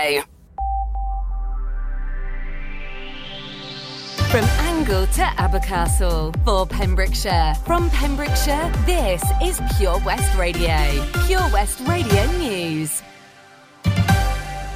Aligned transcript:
Radio. 0.00 0.22
From 4.30 4.44
Angle 4.44 5.06
to 5.08 5.22
Abercastle 5.22 6.34
for 6.44 6.66
Pembrokeshire. 6.66 7.54
From 7.66 7.90
Pembrokeshire, 7.90 8.72
this 8.86 9.22
is 9.42 9.60
Pure 9.76 10.00
West 10.06 10.38
Radio. 10.38 11.06
Pure 11.26 11.50
West 11.52 11.80
Radio 11.80 12.24
News. 12.38 13.02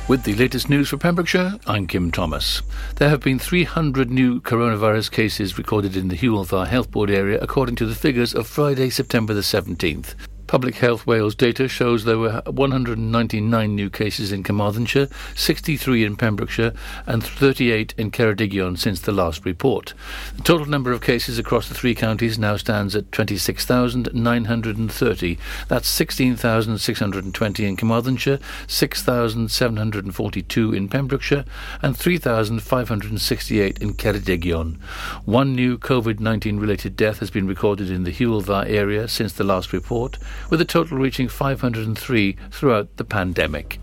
With 0.08 0.24
the 0.24 0.34
latest 0.34 0.68
news 0.68 0.90
for 0.90 0.98
Pembrokeshire, 0.98 1.54
I'm 1.66 1.86
Kim 1.86 2.10
Thomas. 2.10 2.60
There 2.96 3.08
have 3.08 3.20
been 3.20 3.38
300 3.38 4.10
new 4.10 4.42
coronavirus 4.42 5.10
cases 5.10 5.56
recorded 5.56 5.96
in 5.96 6.08
the 6.08 6.16
Hywel 6.18 6.46
Dda 6.46 6.66
Health 6.66 6.90
Board 6.90 7.10
area 7.10 7.38
according 7.40 7.76
to 7.76 7.86
the 7.86 7.94
figures 7.94 8.34
of 8.34 8.46
Friday, 8.46 8.90
September 8.90 9.32
the 9.32 9.40
17th. 9.40 10.14
Public 10.46 10.76
Health 10.76 11.06
Wales 11.06 11.34
data 11.34 11.68
shows 11.68 12.04
there 12.04 12.18
were 12.18 12.42
199 12.46 13.74
new 13.74 13.88
cases 13.88 14.30
in 14.30 14.42
Carmarthenshire, 14.42 15.08
63 15.34 16.04
in 16.04 16.16
Pembrokeshire, 16.16 16.74
and 17.06 17.24
38 17.24 17.94
in 17.96 18.10
Ceredigion 18.10 18.78
since 18.78 19.00
the 19.00 19.12
last 19.12 19.42
report. 19.44 19.94
The 20.36 20.42
total 20.42 20.66
number 20.66 20.92
of 20.92 21.00
cases 21.00 21.38
across 21.38 21.68
the 21.68 21.74
three 21.74 21.94
counties 21.94 22.38
now 22.38 22.56
stands 22.56 22.94
at 22.94 23.10
26,930. 23.10 25.38
That's 25.68 25.88
16,620 25.88 27.64
in 27.64 27.76
Carmarthenshire, 27.76 28.38
6,742 28.66 30.74
in 30.74 30.88
Pembrokeshire, 30.88 31.44
and 31.82 31.96
3,568 31.96 33.78
in 33.78 33.94
Ceredigion. 33.94 34.80
One 35.24 35.54
new 35.54 35.78
COVID 35.78 36.20
19 36.20 36.58
related 36.58 36.96
death 36.96 37.20
has 37.20 37.30
been 37.30 37.46
recorded 37.46 37.90
in 37.90 38.04
the 38.04 38.12
Hywel 38.12 38.42
Dda 38.42 38.68
area 38.68 39.08
since 39.08 39.32
the 39.32 39.44
last 39.44 39.72
report 39.72 40.18
with 40.50 40.60
a 40.60 40.64
total 40.64 40.98
reaching 40.98 41.28
503 41.28 42.36
throughout 42.50 42.96
the 42.96 43.04
pandemic. 43.04 43.78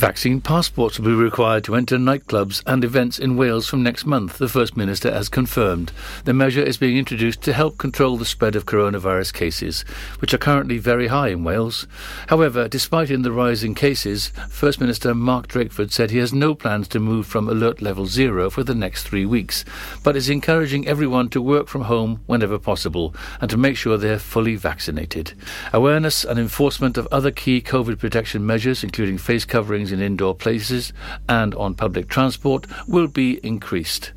Vaccine 0.00 0.40
passports 0.40 0.98
will 0.98 1.08
be 1.08 1.14
required 1.14 1.62
to 1.62 1.76
enter 1.76 1.98
nightclubs 1.98 2.62
and 2.64 2.82
events 2.84 3.18
in 3.18 3.36
Wales 3.36 3.68
from 3.68 3.82
next 3.82 4.06
month, 4.06 4.38
the 4.38 4.48
First 4.48 4.74
Minister 4.74 5.12
has 5.12 5.28
confirmed. 5.28 5.92
The 6.24 6.32
measure 6.32 6.62
is 6.62 6.78
being 6.78 6.96
introduced 6.96 7.42
to 7.42 7.52
help 7.52 7.76
control 7.76 8.16
the 8.16 8.24
spread 8.24 8.56
of 8.56 8.64
coronavirus 8.64 9.34
cases, 9.34 9.82
which 10.20 10.32
are 10.32 10.38
currently 10.38 10.78
very 10.78 11.08
high 11.08 11.28
in 11.28 11.44
Wales. 11.44 11.86
However, 12.28 12.66
despite 12.66 13.10
in 13.10 13.20
the 13.20 13.30
rise 13.30 13.62
in 13.62 13.74
cases, 13.74 14.28
First 14.48 14.80
Minister 14.80 15.14
Mark 15.14 15.48
Drakeford 15.48 15.92
said 15.92 16.10
he 16.10 16.16
has 16.16 16.32
no 16.32 16.54
plans 16.54 16.88
to 16.88 16.98
move 16.98 17.26
from 17.26 17.46
alert 17.46 17.82
level 17.82 18.06
zero 18.06 18.48
for 18.48 18.64
the 18.64 18.74
next 18.74 19.02
three 19.02 19.26
weeks, 19.26 19.66
but 20.02 20.16
is 20.16 20.30
encouraging 20.30 20.88
everyone 20.88 21.28
to 21.28 21.42
work 21.42 21.68
from 21.68 21.82
home 21.82 22.22
whenever 22.24 22.58
possible 22.58 23.14
and 23.42 23.50
to 23.50 23.58
make 23.58 23.76
sure 23.76 23.98
they 23.98 24.08
are 24.08 24.18
fully 24.18 24.56
vaccinated. 24.56 25.34
Awareness 25.74 26.24
and 26.24 26.38
enforcement 26.38 26.96
of 26.96 27.06
other 27.12 27.30
key 27.30 27.60
COVID 27.60 27.98
protection 27.98 28.46
measures, 28.46 28.82
including 28.82 29.18
face 29.18 29.44
coverings 29.44 29.89
in 29.92 30.00
indoor 30.00 30.34
places 30.34 30.92
and 31.28 31.54
on 31.54 31.74
public 31.74 32.08
transport 32.08 32.66
will 32.88 33.08
be 33.08 33.40
increased. 33.44 34.12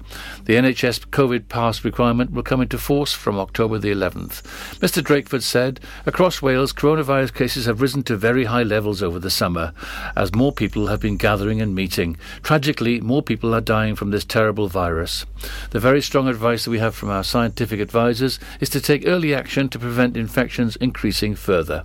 The 0.45 0.55
NHS 0.55 1.07
COVID 1.07 1.49
pass 1.49 1.83
requirement 1.83 2.31
will 2.31 2.43
come 2.43 2.61
into 2.61 2.77
force 2.77 3.13
from 3.13 3.39
October 3.39 3.79
the 3.79 3.91
11th. 3.91 4.41
Mr 4.79 5.01
Drakeford 5.01 5.41
said, 5.41 5.79
across 6.05 6.41
Wales, 6.41 6.73
coronavirus 6.73 7.33
cases 7.33 7.65
have 7.65 7.81
risen 7.81 8.03
to 8.03 8.15
very 8.15 8.45
high 8.45 8.63
levels 8.63 9.01
over 9.01 9.19
the 9.19 9.29
summer, 9.29 9.73
as 10.15 10.35
more 10.35 10.51
people 10.51 10.87
have 10.87 10.99
been 10.99 11.17
gathering 11.17 11.61
and 11.61 11.73
meeting. 11.73 12.17
Tragically, 12.43 12.99
more 13.01 13.23
people 13.23 13.55
are 13.55 13.61
dying 13.61 13.95
from 13.95 14.11
this 14.11 14.25
terrible 14.25 14.67
virus. 14.67 15.25
The 15.71 15.79
very 15.79 16.01
strong 16.01 16.27
advice 16.27 16.65
that 16.65 16.71
we 16.71 16.79
have 16.79 16.95
from 16.95 17.09
our 17.09 17.23
scientific 17.23 17.79
advisors 17.79 18.39
is 18.59 18.69
to 18.69 18.81
take 18.81 19.07
early 19.07 19.33
action 19.33 19.69
to 19.69 19.79
prevent 19.79 20.17
infections 20.17 20.75
increasing 20.77 21.35
further. 21.35 21.83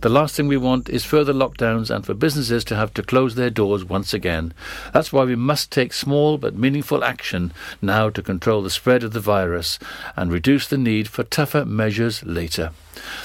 The 0.00 0.08
last 0.08 0.36
thing 0.36 0.48
we 0.48 0.56
want 0.56 0.88
is 0.88 1.04
further 1.04 1.32
lockdowns 1.32 1.94
and 1.94 2.04
for 2.04 2.14
businesses 2.14 2.64
to 2.64 2.76
have 2.76 2.92
to 2.94 3.02
close 3.02 3.34
their 3.34 3.50
doors 3.50 3.84
once 3.84 4.12
again. 4.12 4.52
That's 4.92 5.12
why 5.12 5.24
we 5.24 5.36
must 5.36 5.72
take 5.72 5.92
small 5.92 6.38
but 6.38 6.54
meaningful 6.54 7.02
action 7.02 7.52
now 7.80 8.10
to 8.10 8.22
control 8.22 8.62
the 8.62 8.70
spread 8.70 9.02
of 9.02 9.12
the 9.12 9.20
virus 9.20 9.78
and 10.16 10.32
reduce 10.32 10.68
the 10.68 10.78
need 10.78 11.08
for 11.08 11.22
tougher 11.22 11.64
measures 11.64 12.22
later. 12.24 12.72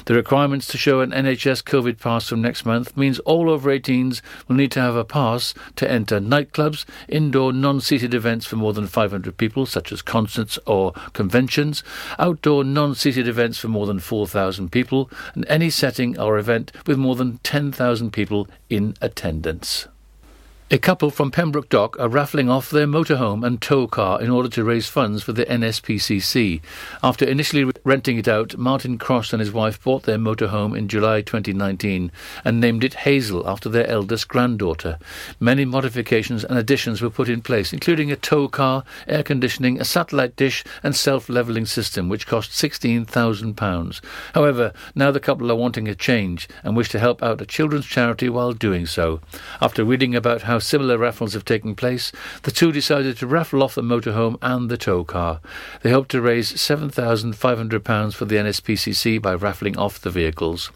The 0.04 0.14
requirements 0.14 0.66
to 0.68 0.78
show 0.78 1.00
an 1.00 1.12
NHS 1.12 1.62
COVID 1.64 1.98
pass 1.98 2.28
from 2.28 2.42
next 2.42 2.66
month 2.66 2.96
means 2.96 3.18
all 3.20 3.48
over 3.48 3.70
18s 3.70 4.20
will 4.46 4.56
need 4.56 4.70
to 4.72 4.80
have 4.80 4.96
a 4.96 5.04
pass 5.04 5.54
to 5.76 5.90
enter 5.90 6.20
nightclubs, 6.20 6.84
indoor 7.08 7.52
non-seated 7.52 8.12
events 8.12 8.44
for 8.46 8.56
more 8.56 8.72
than 8.72 8.86
500 8.86 9.36
people, 9.36 9.64
such 9.64 9.90
as 9.90 10.02
concerts 10.02 10.58
or 10.66 10.92
conventions, 11.14 11.82
outdoor 12.18 12.64
non-seated 12.64 13.26
events 13.26 13.58
for 13.58 13.68
more 13.68 13.86
than 13.86 13.98
4,000 13.98 14.70
people, 14.70 15.10
and 15.34 15.46
any 15.48 15.70
setting 15.70 16.18
or 16.18 16.31
event 16.38 16.72
with 16.86 16.98
more 16.98 17.14
than 17.16 17.38
10,000 17.38 18.12
people 18.12 18.48
in 18.68 18.94
attendance. 19.00 19.88
A 20.74 20.78
couple 20.78 21.10
from 21.10 21.30
Pembroke 21.30 21.68
Dock 21.68 22.00
are 22.00 22.08
raffling 22.08 22.48
off 22.48 22.70
their 22.70 22.86
motorhome 22.86 23.46
and 23.46 23.60
tow 23.60 23.86
car 23.86 24.22
in 24.22 24.30
order 24.30 24.48
to 24.48 24.64
raise 24.64 24.88
funds 24.88 25.22
for 25.22 25.34
the 25.34 25.44
NSPCC. 25.44 26.62
After 27.02 27.26
initially 27.26 27.70
renting 27.84 28.16
it 28.16 28.26
out, 28.26 28.56
Martin 28.56 28.96
Cross 28.96 29.34
and 29.34 29.40
his 29.40 29.52
wife 29.52 29.82
bought 29.82 30.04
their 30.04 30.16
motorhome 30.16 30.74
in 30.74 30.88
July 30.88 31.20
2019 31.20 32.10
and 32.42 32.58
named 32.58 32.84
it 32.84 32.94
Hazel 32.94 33.46
after 33.46 33.68
their 33.68 33.86
eldest 33.86 34.28
granddaughter. 34.28 34.98
Many 35.38 35.66
modifications 35.66 36.42
and 36.42 36.56
additions 36.56 37.02
were 37.02 37.10
put 37.10 37.28
in 37.28 37.42
place, 37.42 37.74
including 37.74 38.10
a 38.10 38.16
tow 38.16 38.48
car, 38.48 38.82
air 39.06 39.22
conditioning, 39.22 39.78
a 39.78 39.84
satellite 39.84 40.36
dish, 40.36 40.64
and 40.82 40.96
self-levelling 40.96 41.66
system, 41.66 42.08
which 42.08 42.26
cost 42.26 42.50
£16,000. 42.50 44.00
However, 44.34 44.72
now 44.94 45.10
the 45.10 45.20
couple 45.20 45.52
are 45.52 45.54
wanting 45.54 45.86
a 45.86 45.94
change 45.94 46.48
and 46.64 46.74
wish 46.74 46.88
to 46.88 46.98
help 46.98 47.22
out 47.22 47.42
a 47.42 47.44
children's 47.44 47.84
charity 47.84 48.30
while 48.30 48.52
doing 48.52 48.86
so. 48.86 49.20
After 49.60 49.84
reading 49.84 50.14
about 50.14 50.40
how 50.40 50.60
similar 50.62 50.98
raffles 50.98 51.34
have 51.34 51.44
taken 51.44 51.74
place, 51.74 52.12
the 52.42 52.50
two 52.50 52.72
decided 52.72 53.16
to 53.18 53.26
raffle 53.26 53.62
off 53.62 53.74
the 53.74 53.82
motorhome 53.82 54.36
and 54.40 54.70
the 54.70 54.76
tow 54.76 55.04
car. 55.04 55.40
They 55.82 55.90
hope 55.90 56.08
to 56.08 56.20
raise 56.20 56.52
£7,500 56.52 58.14
for 58.14 58.24
the 58.24 58.36
NSPCC 58.36 59.20
by 59.20 59.34
raffling 59.34 59.76
off 59.76 60.00
the 60.00 60.10
vehicles. 60.10 60.70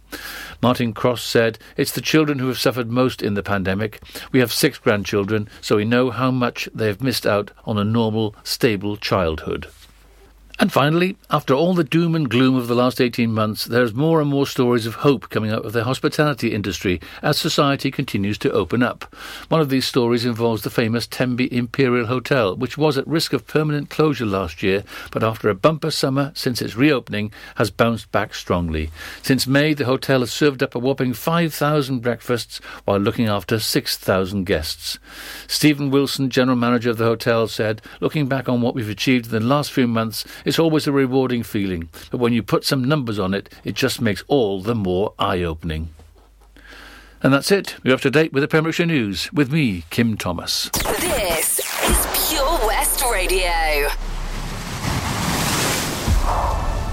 Martin 0.63 0.93
Cross 0.93 1.23
said, 1.23 1.59
It's 1.77 1.93
the 1.93 2.01
children 2.01 2.39
who 2.39 2.49
have 2.49 2.59
suffered 2.59 2.91
most 2.91 3.23
in 3.23 3.35
the 3.35 3.43
pandemic. 3.43 4.01
We 4.33 4.41
have 4.41 4.53
six 4.53 4.79
grandchildren, 4.79 5.49
so 5.61 5.77
we 5.77 5.85
know 5.85 6.11
how 6.11 6.31
much 6.31 6.69
they 6.75 6.87
have 6.87 7.03
missed 7.03 7.27
out 7.27 7.51
on 7.65 7.79
a 7.79 7.85
normal, 7.85 8.35
stable 8.43 8.97
childhood. 8.97 9.69
And 10.59 10.73
finally, 10.73 11.19
after 11.29 11.53
all 11.53 11.75
the 11.75 11.85
doom 11.85 12.15
and 12.15 12.31
gloom 12.31 12.57
of 12.57 12.67
the 12.67 12.75
last 12.75 12.99
18 12.99 13.31
months, 13.31 13.67
there's 13.67 13.93
more 13.93 14.23
and 14.23 14.31
more 14.31 14.47
stories 14.47 14.87
of 14.87 14.97
hope 14.97 15.29
coming 15.29 15.51
out 15.51 15.67
of 15.67 15.75
the 15.75 15.85
hospitality 15.85 16.55
industry 16.55 16.99
as 17.21 17.37
society 17.37 17.91
continues 17.91 18.39
to 18.39 18.51
open 18.53 18.83
up. 18.83 19.15
One 19.51 19.61
of 19.61 19.69
these 19.69 19.85
stories 19.85 20.25
involves 20.25 20.63
the 20.63 20.71
famous 20.71 21.07
Tenby 21.07 21.55
Imperial 21.55 22.07
Hotel, 22.07 22.57
which 22.57 22.79
was 22.79 22.97
at 22.97 23.07
risk 23.07 23.35
of 23.35 23.47
permanent 23.47 23.91
closure 23.91 24.25
last 24.25 24.63
year, 24.63 24.83
but 25.11 25.23
after 25.23 25.51
a 25.51 25.55
bumper 25.55 25.91
summer 25.91 26.33
since 26.35 26.63
its 26.63 26.75
reopening 26.75 27.33
has 27.57 27.71
bounced 27.71 28.11
back 28.11 28.33
strongly. 28.33 28.91
Since 29.21 29.47
May, 29.47 29.75
the 29.75 29.85
hotel 29.85 30.21
has 30.21 30.33
served 30.33 30.63
up 30.63 30.75
a 30.75 30.79
whopping 30.79 31.13
5,000 31.13 32.01
breakfasts 32.01 32.63
while 32.87 32.99
looking 32.99 33.29
after 33.29 33.59
6,000 33.59 34.45
guests. 34.45 34.99
Stephen 35.49 35.91
Wilson, 35.91 36.31
general 36.31 36.57
manager 36.57 36.89
of 36.89 36.97
the 36.97 37.05
hotel, 37.05 37.47
said, 37.47 37.83
looking 38.01 38.27
back 38.27 38.49
on 38.49 38.63
what 38.63 38.75
we've 38.75 38.89
achieved 38.89 39.27
in 39.27 39.33
the 39.33 39.41
last 39.41 39.71
few 39.71 39.87
months, 39.87 40.25
it's 40.47 40.61
always 40.61 40.87
a 40.87 40.93
rewarding 40.93 41.43
feeling, 41.43 41.89
but 42.11 42.19
when 42.19 42.33
you 42.33 42.41
put 42.41 42.65
some 42.65 42.85
numbers 42.85 43.19
on 43.19 43.35
it, 43.35 43.53
it 43.65 43.75
just 43.75 44.01
makes 44.01 44.23
all 44.29 44.63
the 44.63 44.77
more 44.77 45.13
eye 45.19 45.43
opening. 45.43 45.91
And 47.21 47.35
that's 47.35 47.51
it. 47.51 47.75
You're 47.83 47.95
up 47.95 48.01
to 48.03 48.11
date 48.11 48.33
with 48.33 48.43
the 48.43 48.49
Pembrokeshire 48.49 48.87
News 48.87 49.33
with 49.33 49.53
me, 49.53 49.85
Kim 49.91 50.17
Thomas. 50.17 50.71
This 51.01 51.59
is 51.59 52.31
Pure 52.31 52.61
West 52.65 53.03
Radio. 53.11 53.89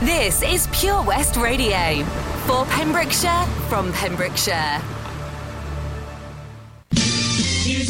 This 0.02 0.42
is 0.42 0.68
Pure 0.74 1.04
West 1.04 1.38
Radio. 1.38 2.04
For 2.48 2.66
Pembrokeshire, 2.66 3.46
from 3.70 3.94
Pembrokeshire. 3.94 4.82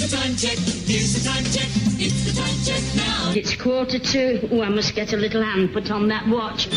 The 0.03 0.17
time 0.17 0.35
check. 0.35 0.57
Here's 0.57 1.13
the 1.13 1.29
time 1.29 1.45
check. 1.45 1.69
It's 1.97 2.25
the 2.25 2.41
time 2.41 2.57
check 2.65 2.83
now. 2.97 3.31
It's 3.33 3.55
quarter 3.55 3.99
to. 3.99 4.49
Oh, 4.51 4.61
I 4.61 4.67
must 4.67 4.95
get 4.95 5.13
a 5.13 5.17
little 5.17 5.41
hand 5.41 5.71
put 5.71 5.89
on 5.91 6.09
that 6.09 6.27
watch. 6.27 6.67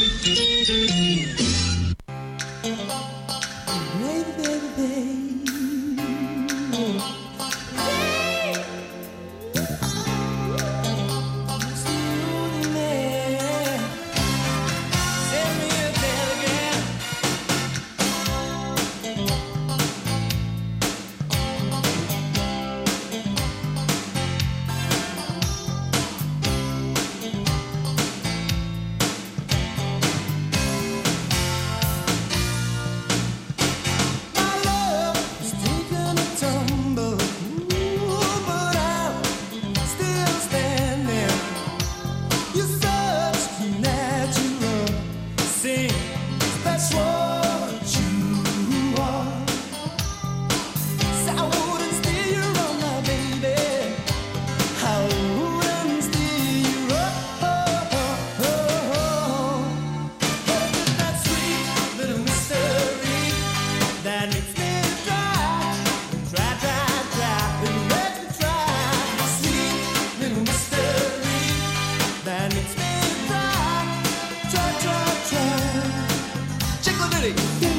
Hey! 77.27 77.76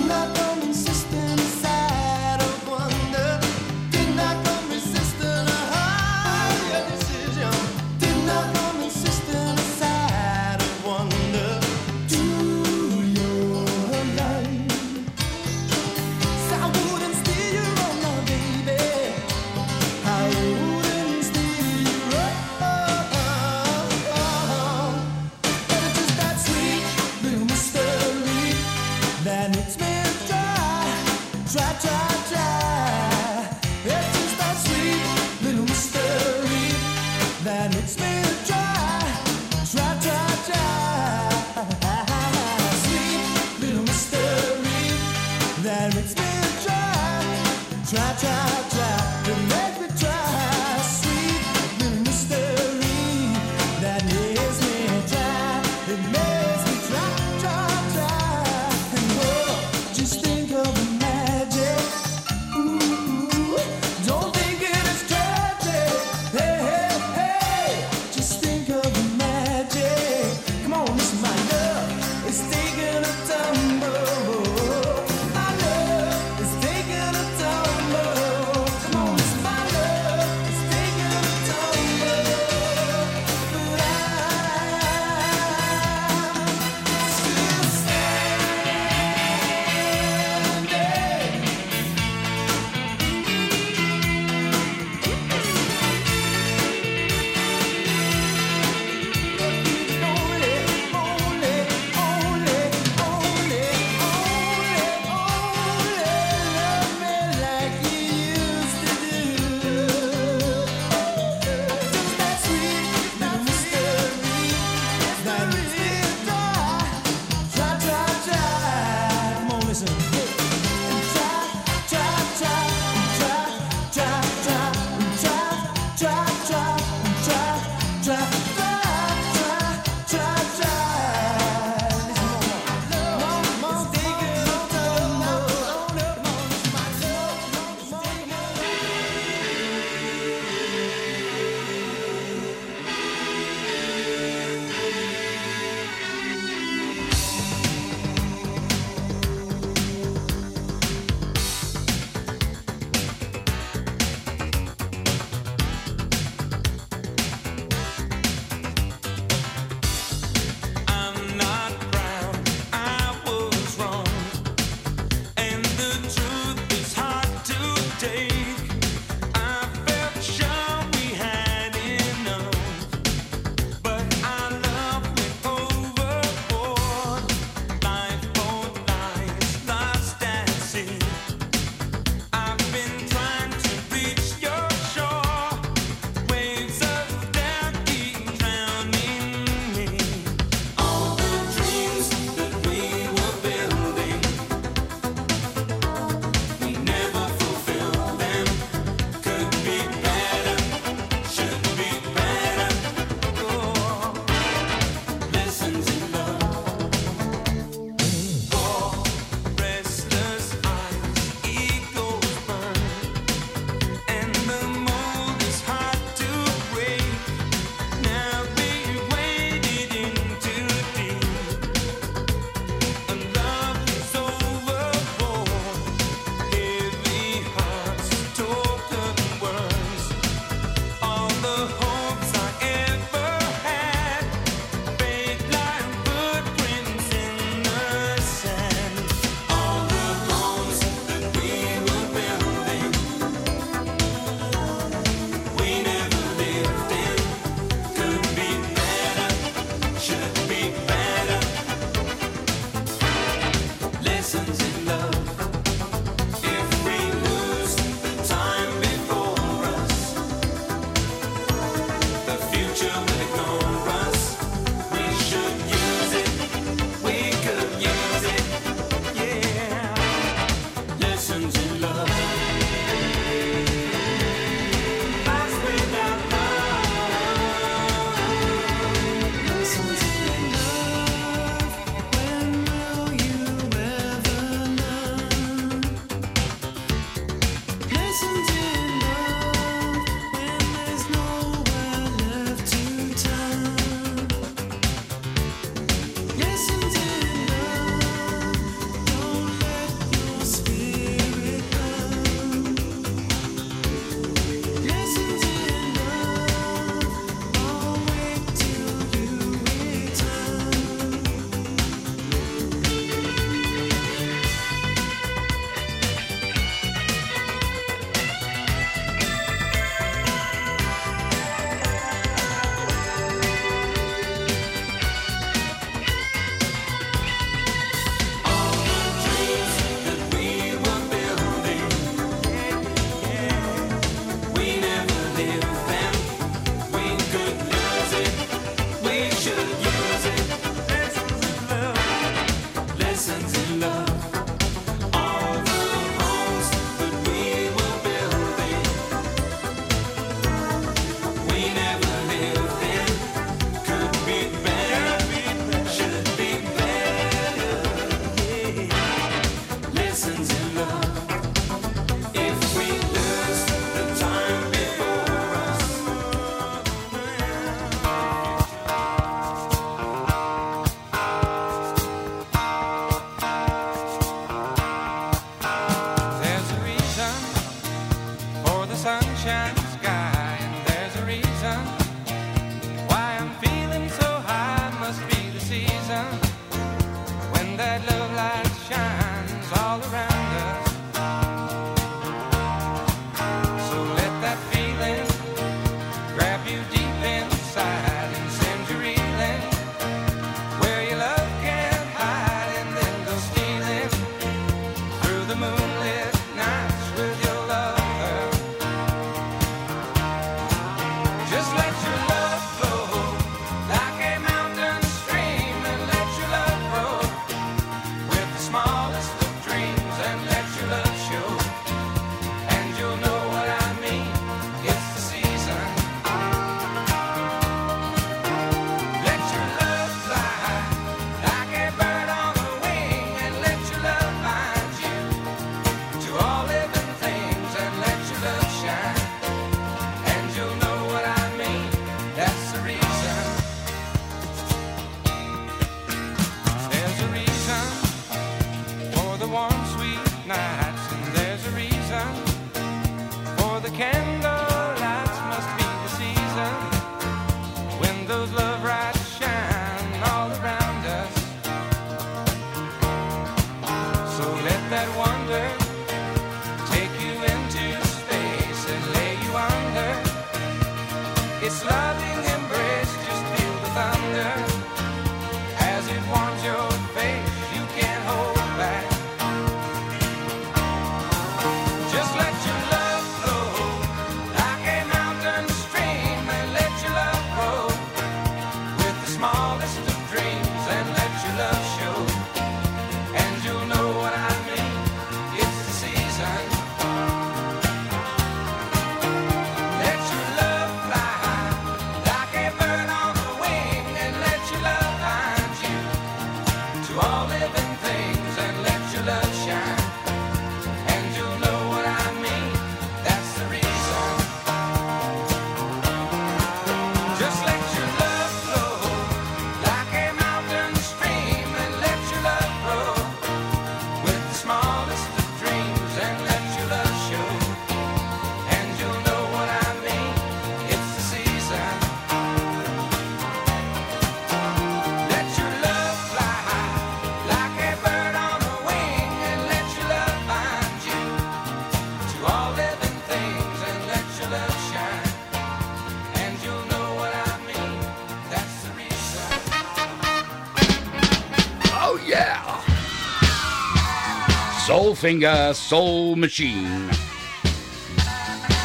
Finger, 555.18 555.74
Soul 555.74 556.36
Machine. 556.36 557.10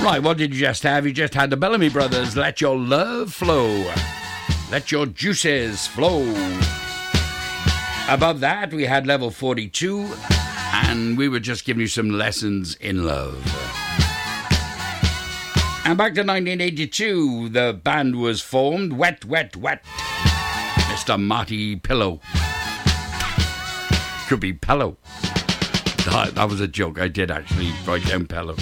Right, 0.02 0.20
what 0.22 0.38
did 0.38 0.54
you 0.54 0.60
just 0.60 0.82
have? 0.82 1.06
You 1.06 1.12
just 1.12 1.34
had 1.34 1.50
the 1.50 1.58
Bellamy 1.58 1.90
Brothers, 1.90 2.34
Let 2.36 2.58
Your 2.58 2.76
Love 2.76 3.34
Flow. 3.34 3.92
Let 4.70 4.90
Your 4.90 5.04
Juices 5.04 5.86
Flow. 5.86 6.22
Above 8.08 8.40
that, 8.40 8.72
we 8.72 8.84
had 8.84 9.06
level 9.06 9.30
42, 9.30 10.10
and 10.72 11.18
we 11.18 11.28
were 11.28 11.38
just 11.38 11.66
giving 11.66 11.82
you 11.82 11.86
some 11.86 12.08
lessons 12.08 12.76
in 12.76 13.04
love. 13.04 13.36
And 15.84 15.98
back 15.98 16.14
to 16.14 16.22
1982, 16.22 17.50
the 17.50 17.78
band 17.84 18.16
was 18.16 18.40
formed, 18.40 18.94
Wet, 18.94 19.26
Wet, 19.26 19.54
Wet. 19.54 19.84
Mr. 19.84 21.22
Marty 21.22 21.76
Pillow. 21.76 22.20
Could 24.28 24.40
be 24.40 24.54
Pello. 24.54 24.96
That, 26.04 26.32
that 26.34 26.48
was 26.48 26.60
a 26.60 26.68
joke. 26.68 27.00
I 27.00 27.08
did 27.08 27.30
actually 27.30 27.72
write 27.86 28.04
down 28.06 28.26
Pello. 28.26 28.58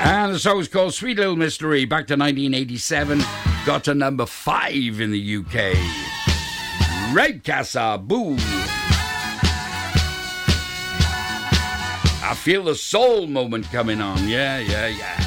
And 0.00 0.34
the 0.34 0.38
song 0.38 0.58
was 0.58 0.68
called 0.68 0.92
Sweet 0.92 1.16
Little 1.16 1.36
Mystery. 1.36 1.84
Back 1.84 2.06
to 2.08 2.14
1987. 2.14 3.22
Got 3.64 3.84
to 3.84 3.94
number 3.94 4.26
five 4.26 5.00
in 5.00 5.12
the 5.12 5.36
UK. 5.36 7.14
Red 7.14 7.44
Casa 7.44 7.98
Boo. 8.02 8.36
I 12.26 12.34
feel 12.34 12.64
the 12.64 12.74
soul 12.74 13.26
moment 13.26 13.70
coming 13.70 14.00
on. 14.00 14.26
Yeah, 14.26 14.58
yeah, 14.58 14.88
yeah. 14.88 15.24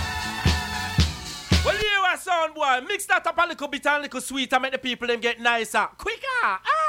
Well, 1.63 1.77
you 1.77 1.87
are 2.05 2.17
sound 2.17 2.53
boy. 2.53 2.81
Mix 2.87 3.05
that 3.05 3.25
up 3.25 3.37
a 3.37 3.47
little 3.47 3.67
bit 3.69 3.85
and 3.85 3.99
a 3.99 4.01
little 4.01 4.21
sweet 4.21 4.51
and 4.51 4.61
make 4.61 4.73
the 4.73 4.77
people 4.77 5.07
them 5.07 5.21
get 5.21 5.39
nicer. 5.39 5.87
Quicker. 5.97 6.25
Ah! 6.43 6.86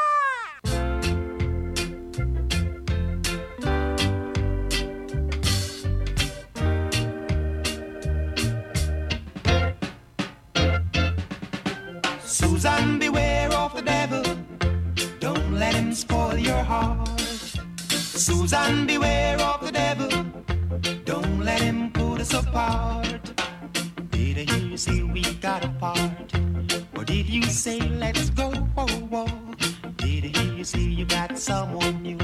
Susan, 18.28 18.87
beware 18.87 19.40
of 19.40 19.64
the 19.64 19.73
devil. 19.73 20.11
Don't 21.06 21.40
let 21.40 21.62
him 21.62 21.90
put 21.90 22.20
us 22.20 22.35
apart. 22.35 23.23
Did 24.11 24.37
I 24.37 24.44
hear 24.52 24.68
you 24.68 24.76
say 24.76 25.02
we 25.02 25.23
got 25.47 25.64
apart? 25.64 26.35
Or 26.94 27.04
did 27.06 27.26
you 27.26 27.42
say 27.44 27.80
let's 27.80 28.28
go 28.28 28.52
a 28.76 28.85
walk? 29.06 29.58
Did 29.97 30.25
I 30.26 30.38
hear 30.38 30.52
you 30.58 30.64
say 30.64 30.80
you 30.80 31.06
got 31.06 31.38
someone 31.38 32.02
new? 32.02 32.18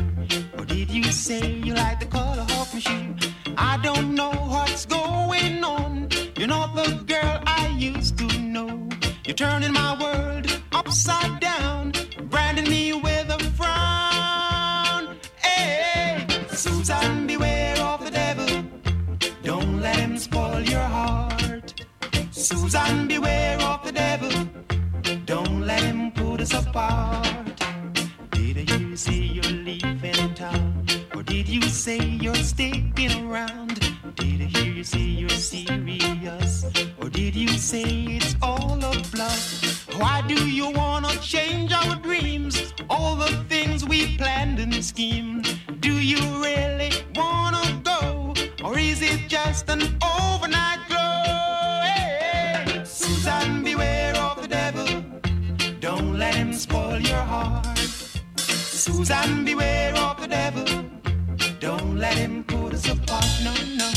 Or 0.59 0.67
did 0.67 0.91
you 0.91 1.05
say 1.05 1.41
you 1.65 1.73
like 1.73 2.01
the 2.01 2.07
color 2.19 2.47
of 2.61 2.75
my? 2.75 3.17
I 3.57 3.79
don't 3.83 4.15
know 4.15 4.33
what's 4.53 4.85
going 4.85 5.65
on. 5.65 6.11
You're 6.37 6.49
not 6.49 6.75
the 6.75 7.03
girl 7.07 7.43
I 7.47 7.75
used 7.79 8.19
to 8.19 8.27
know. 8.41 8.91
You're 9.25 9.41
turning 9.47 9.73
my 9.73 9.97
world 9.99 10.55
upside 10.71 11.41
down, 11.41 11.93
branding 12.29 12.69
me 12.69 12.93
with 12.93 13.31
a 13.31 13.39
frown. 13.57 13.94
Susan, 16.65 17.27
beware 17.27 17.79
of 17.79 18.03
the 18.03 18.11
devil. 18.11 18.65
Don't 19.43 19.83
let 19.83 19.97
him 19.97 20.17
spoil 20.17 20.63
your 20.63 20.81
heart. 20.81 21.85
Susan, 22.31 23.07
beware 23.07 23.61
of 23.61 23.85
the 23.85 23.93
devil. 23.93 24.33
Don't 25.27 25.61
let 25.67 25.83
him 25.83 26.11
put 26.13 26.41
us 26.41 26.55
apart. 26.55 27.61
Did 28.31 28.71
you 28.71 28.97
say 28.97 29.13
you're 29.37 29.53
leaving 29.69 30.35
town? 30.35 30.87
Or 31.15 31.23
did 31.23 31.51
you 31.51 31.61
say 31.61 31.99
you're 31.99 32.35
sticking 32.53 33.29
around? 33.29 33.75
Did 34.17 34.41
I 34.41 34.45
hear 34.57 34.73
you 34.73 34.85
say 34.85 35.05
you're 35.21 35.29
serious? 35.29 36.65
Or 36.99 37.11
did 37.11 37.37
you 37.37 37.49
say 37.49 37.85
it's 38.17 38.37
all 38.41 38.83
a 38.83 39.03
bluff? 39.13 39.87
Why 40.01 40.23
do 40.27 40.49
you 40.49 40.71
wanna 40.71 41.15
change 41.21 41.75
our 41.75 41.97
dreams? 41.97 42.73
All 42.89 43.17
the 43.17 43.45
things 43.51 43.85
we 43.85 44.17
planned 44.17 44.61
and 44.61 44.83
schemed. 44.83 45.61
Do 45.85 46.01
you 46.01 46.17
really 46.43 46.91
wanna 47.15 47.63
go? 47.85 48.33
Or 48.65 48.79
is 48.79 49.03
it 49.03 49.29
just 49.29 49.69
an 49.69 49.83
overnight 50.03 50.81
glow? 50.89 51.83
Hey, 51.85 52.83
Susan, 52.87 53.63
beware 53.63 54.17
of 54.17 54.41
the 54.41 54.49
devil. 54.49 55.05
Don't 55.81 56.17
let 56.19 56.35
him 56.35 56.55
spoil 56.55 57.01
your 57.01 57.27
heart. 57.35 57.77
Susan, 58.39 59.45
beware 59.45 59.95
of 59.97 60.23
the 60.23 60.29
devil. 60.29 60.65
Don't 61.61 61.99
let 61.99 62.17
him 62.17 62.45
put 62.45 62.73
us 62.73 62.89
apart. 62.89 63.29
No, 63.45 63.53
no. 63.77 63.91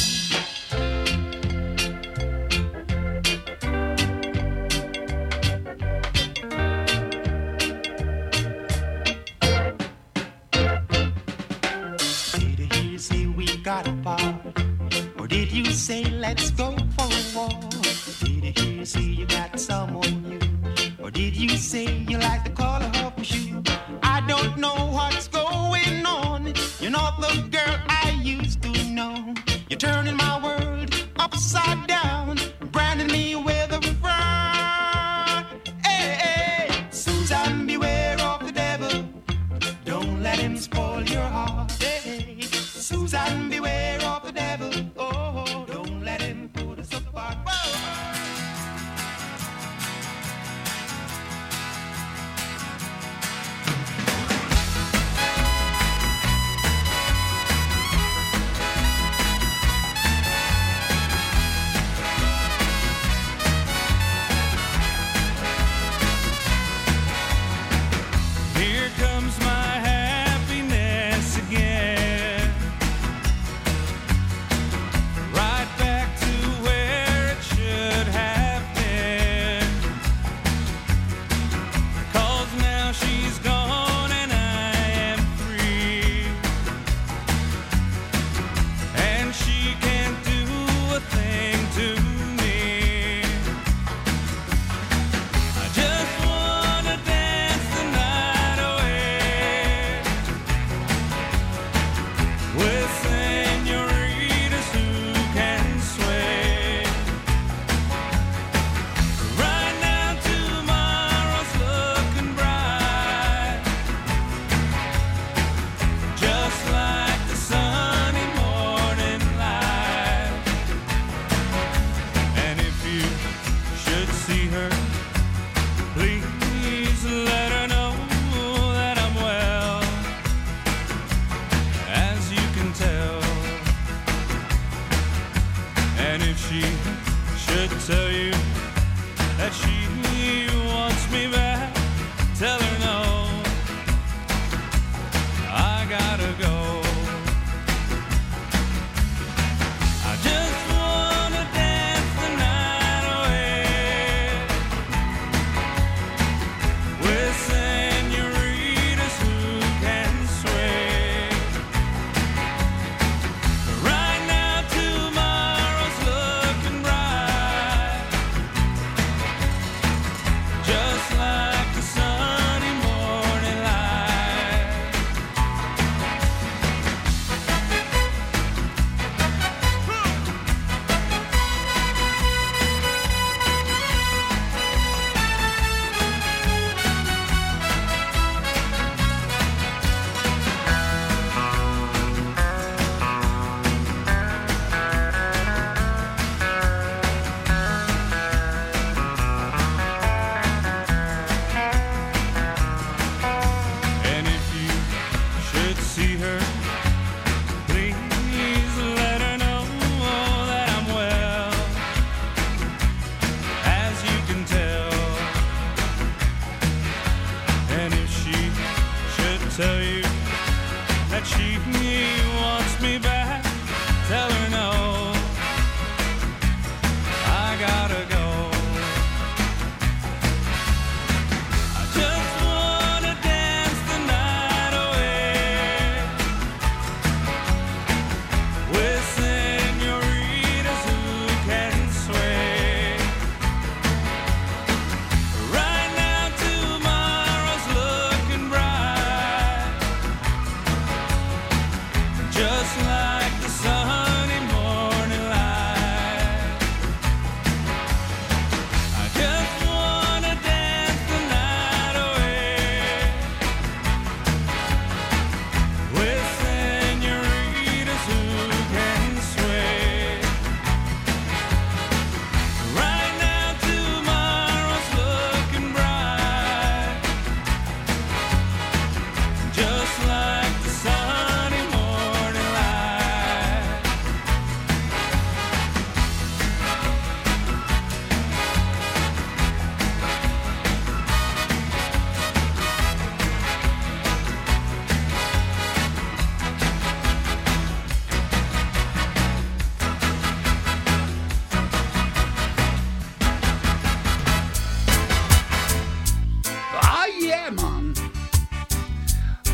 You 15.58 15.66
say 15.66 16.04
let's 16.04 16.52
go 16.52 16.70
for 16.96 17.08
a 17.10 17.24
walk? 17.36 17.70
Did 18.20 18.44
I 18.44 18.62
hear 18.62 18.72
you 18.80 18.86
say 18.86 19.02
you 19.02 19.26
got 19.26 19.60
someone 19.60 20.22
new? 20.30 20.40
Or 21.04 21.10
did 21.10 21.36
you 21.36 21.50
say 21.50 22.06
you 22.08 22.20
like 22.20 22.44
the 22.44 22.52
color 22.52 22.92
of 23.04 23.18
my 23.18 23.24
shoe? 23.24 23.64
I 24.04 24.22
don't 24.28 24.58
know 24.58 24.76
what's 24.92 25.28
going 25.28 26.06
on. 26.06 26.54
You're 26.80 26.92
not 26.92 27.20
the 27.20 27.42
girl 27.50 27.76
I 27.90 28.20
used 28.22 28.62
to 28.62 28.84
know. 28.84 29.34
You're 29.68 29.80
turning 29.80 30.16
my 30.16 30.36
world 30.44 30.94
upside 31.18 31.88
down, 31.88 32.27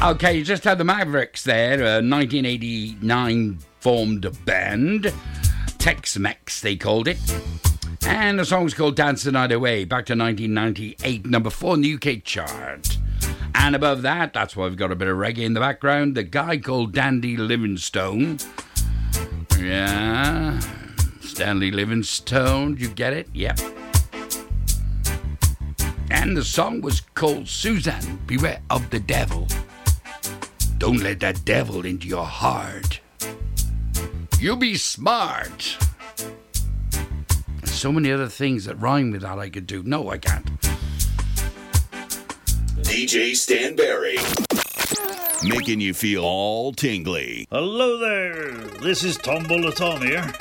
Okay, 0.03 0.33
you 0.33 0.43
just 0.43 0.65
had 0.65 0.77
the 0.77 0.83
Mavericks 0.83 1.45
there, 1.45 1.75
a 1.75 2.03
1989 2.03 3.59
formed 3.79 4.45
band. 4.45 5.13
Tex 5.77 6.17
Mex, 6.17 6.59
they 6.59 6.75
called 6.75 7.07
it. 7.07 7.17
And 8.05 8.37
the 8.37 8.43
song 8.43 8.65
was 8.65 8.73
called 8.73 8.97
Dance 8.97 9.23
the 9.23 9.31
Night 9.31 9.53
Away, 9.53 9.85
back 9.85 10.05
to 10.07 10.13
1998, 10.13 11.25
number 11.25 11.49
four 11.49 11.75
in 11.75 11.81
the 11.81 11.93
UK 11.93 12.21
chart. 12.25 12.97
And 13.55 13.77
above 13.77 14.01
that, 14.01 14.33
that's 14.33 14.57
why 14.57 14.65
we've 14.65 14.75
got 14.75 14.91
a 14.91 14.95
bit 14.95 15.07
of 15.07 15.15
reggae 15.15 15.45
in 15.45 15.53
the 15.53 15.61
background, 15.61 16.15
the 16.15 16.23
guy 16.23 16.57
called 16.57 16.91
Dandy 16.91 17.37
Livingstone. 17.37 18.39
Yeah, 19.57 20.59
Stanley 21.21 21.71
Livingstone, 21.71 22.75
you 22.75 22.89
get 22.89 23.13
it? 23.13 23.29
Yep. 23.33 23.57
And 26.11 26.35
the 26.35 26.43
song 26.43 26.81
was 26.81 26.99
called 26.99 27.47
Suzanne, 27.47 28.19
Beware 28.27 28.61
of 28.69 28.89
the 28.89 28.99
Devil. 28.99 29.47
Don't 30.77 31.01
let 31.01 31.19
that 31.21 31.45
devil 31.45 31.85
into 31.85 32.07
your 32.07 32.25
heart. 32.25 32.99
You 34.39 34.57
be 34.57 34.75
smart. 34.75 35.77
So 37.63 37.91
many 37.91 38.11
other 38.11 38.27
things 38.27 38.65
that 38.65 38.75
rhyme 38.75 39.11
with 39.11 39.21
that 39.21 39.39
I 39.39 39.49
could 39.49 39.67
do. 39.67 39.83
No, 39.83 40.09
I 40.09 40.17
can't. 40.17 40.45
DJ 42.81 43.35
Stan 43.35 43.75
Berry. 43.75 44.17
Making 45.47 45.81
you 45.81 45.93
feel 45.93 46.23
all 46.23 46.71
tingly. 46.71 47.47
Hello 47.49 47.97
there, 47.97 48.51
this 48.81 49.03
is 49.03 49.17
Tombola 49.17 49.73
Tom 49.73 50.01
here. 50.01 50.33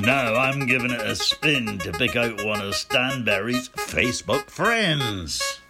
Now 0.00 0.34
I'm 0.34 0.66
giving 0.66 0.90
it 0.90 1.00
a 1.00 1.14
spin 1.14 1.78
to 1.78 1.92
pick 1.92 2.16
out 2.16 2.44
one 2.44 2.60
of 2.60 2.74
Stan 2.74 3.24
Berry's 3.24 3.68
Facebook 3.68 4.50
friends. 4.50 5.60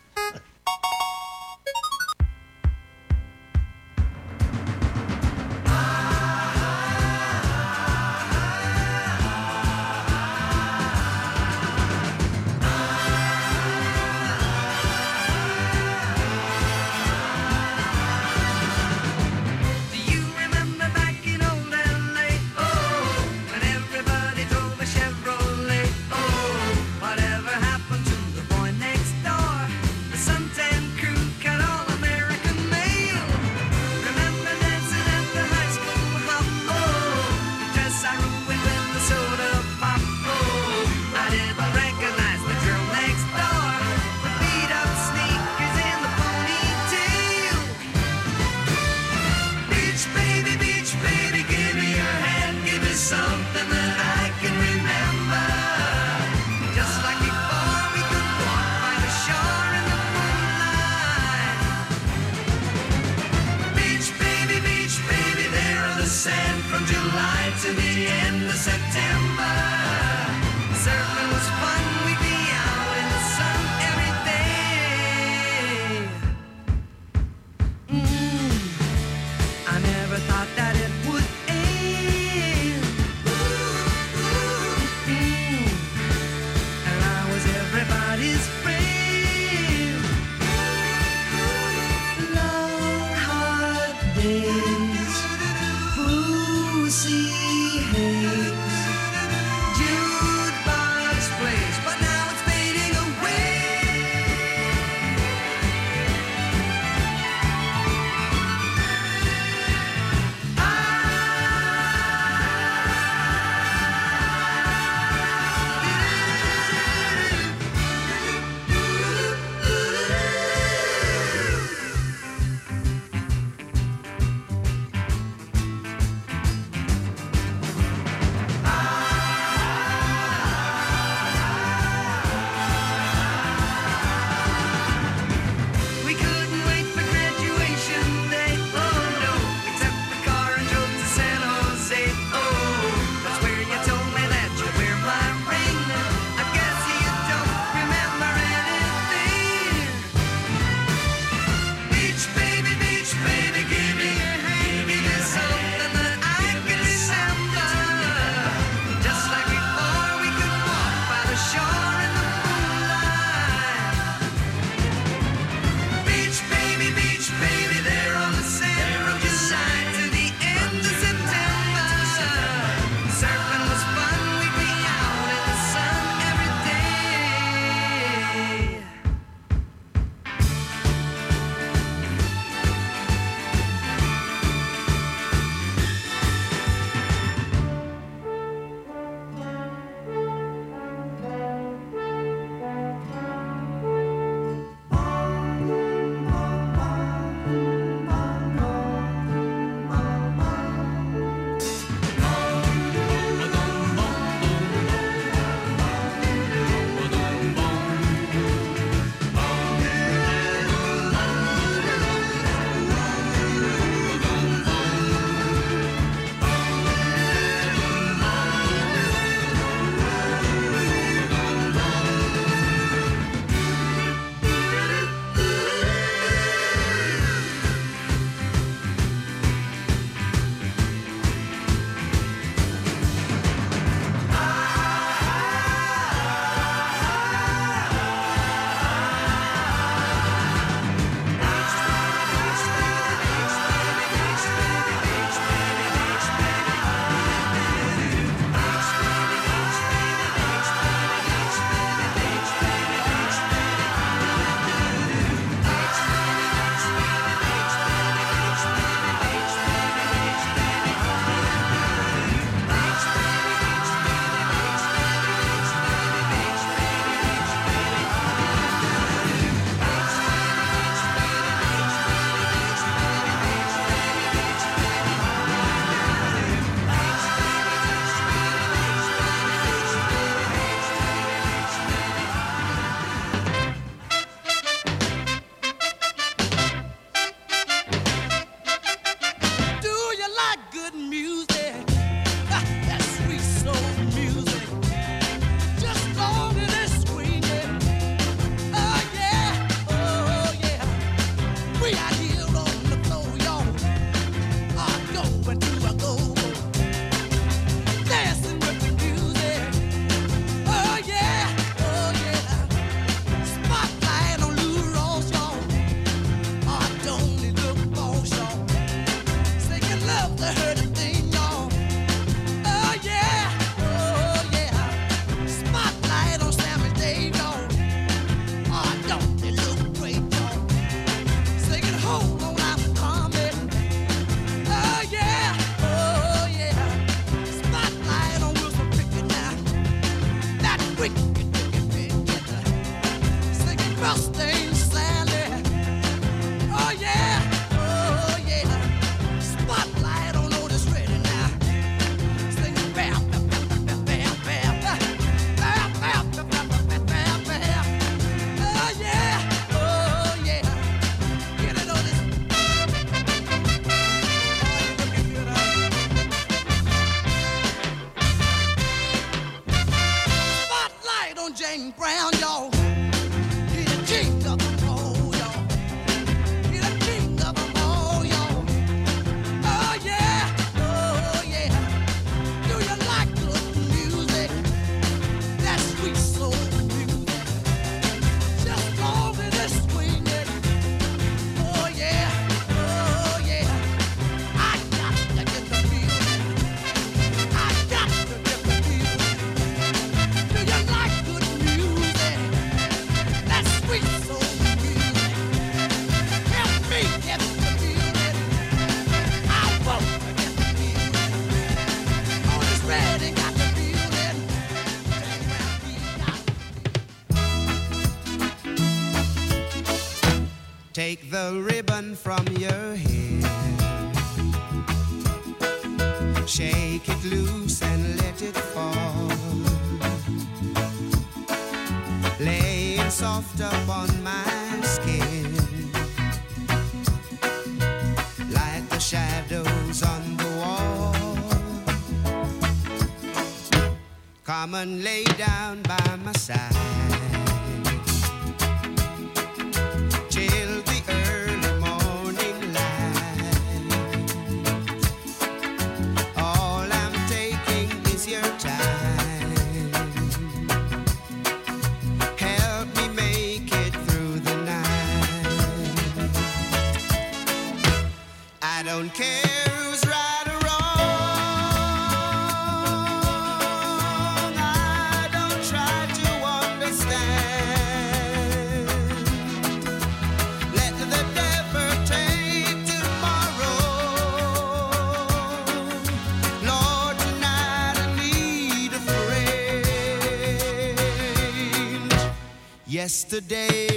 yesterday. 493.05 493.94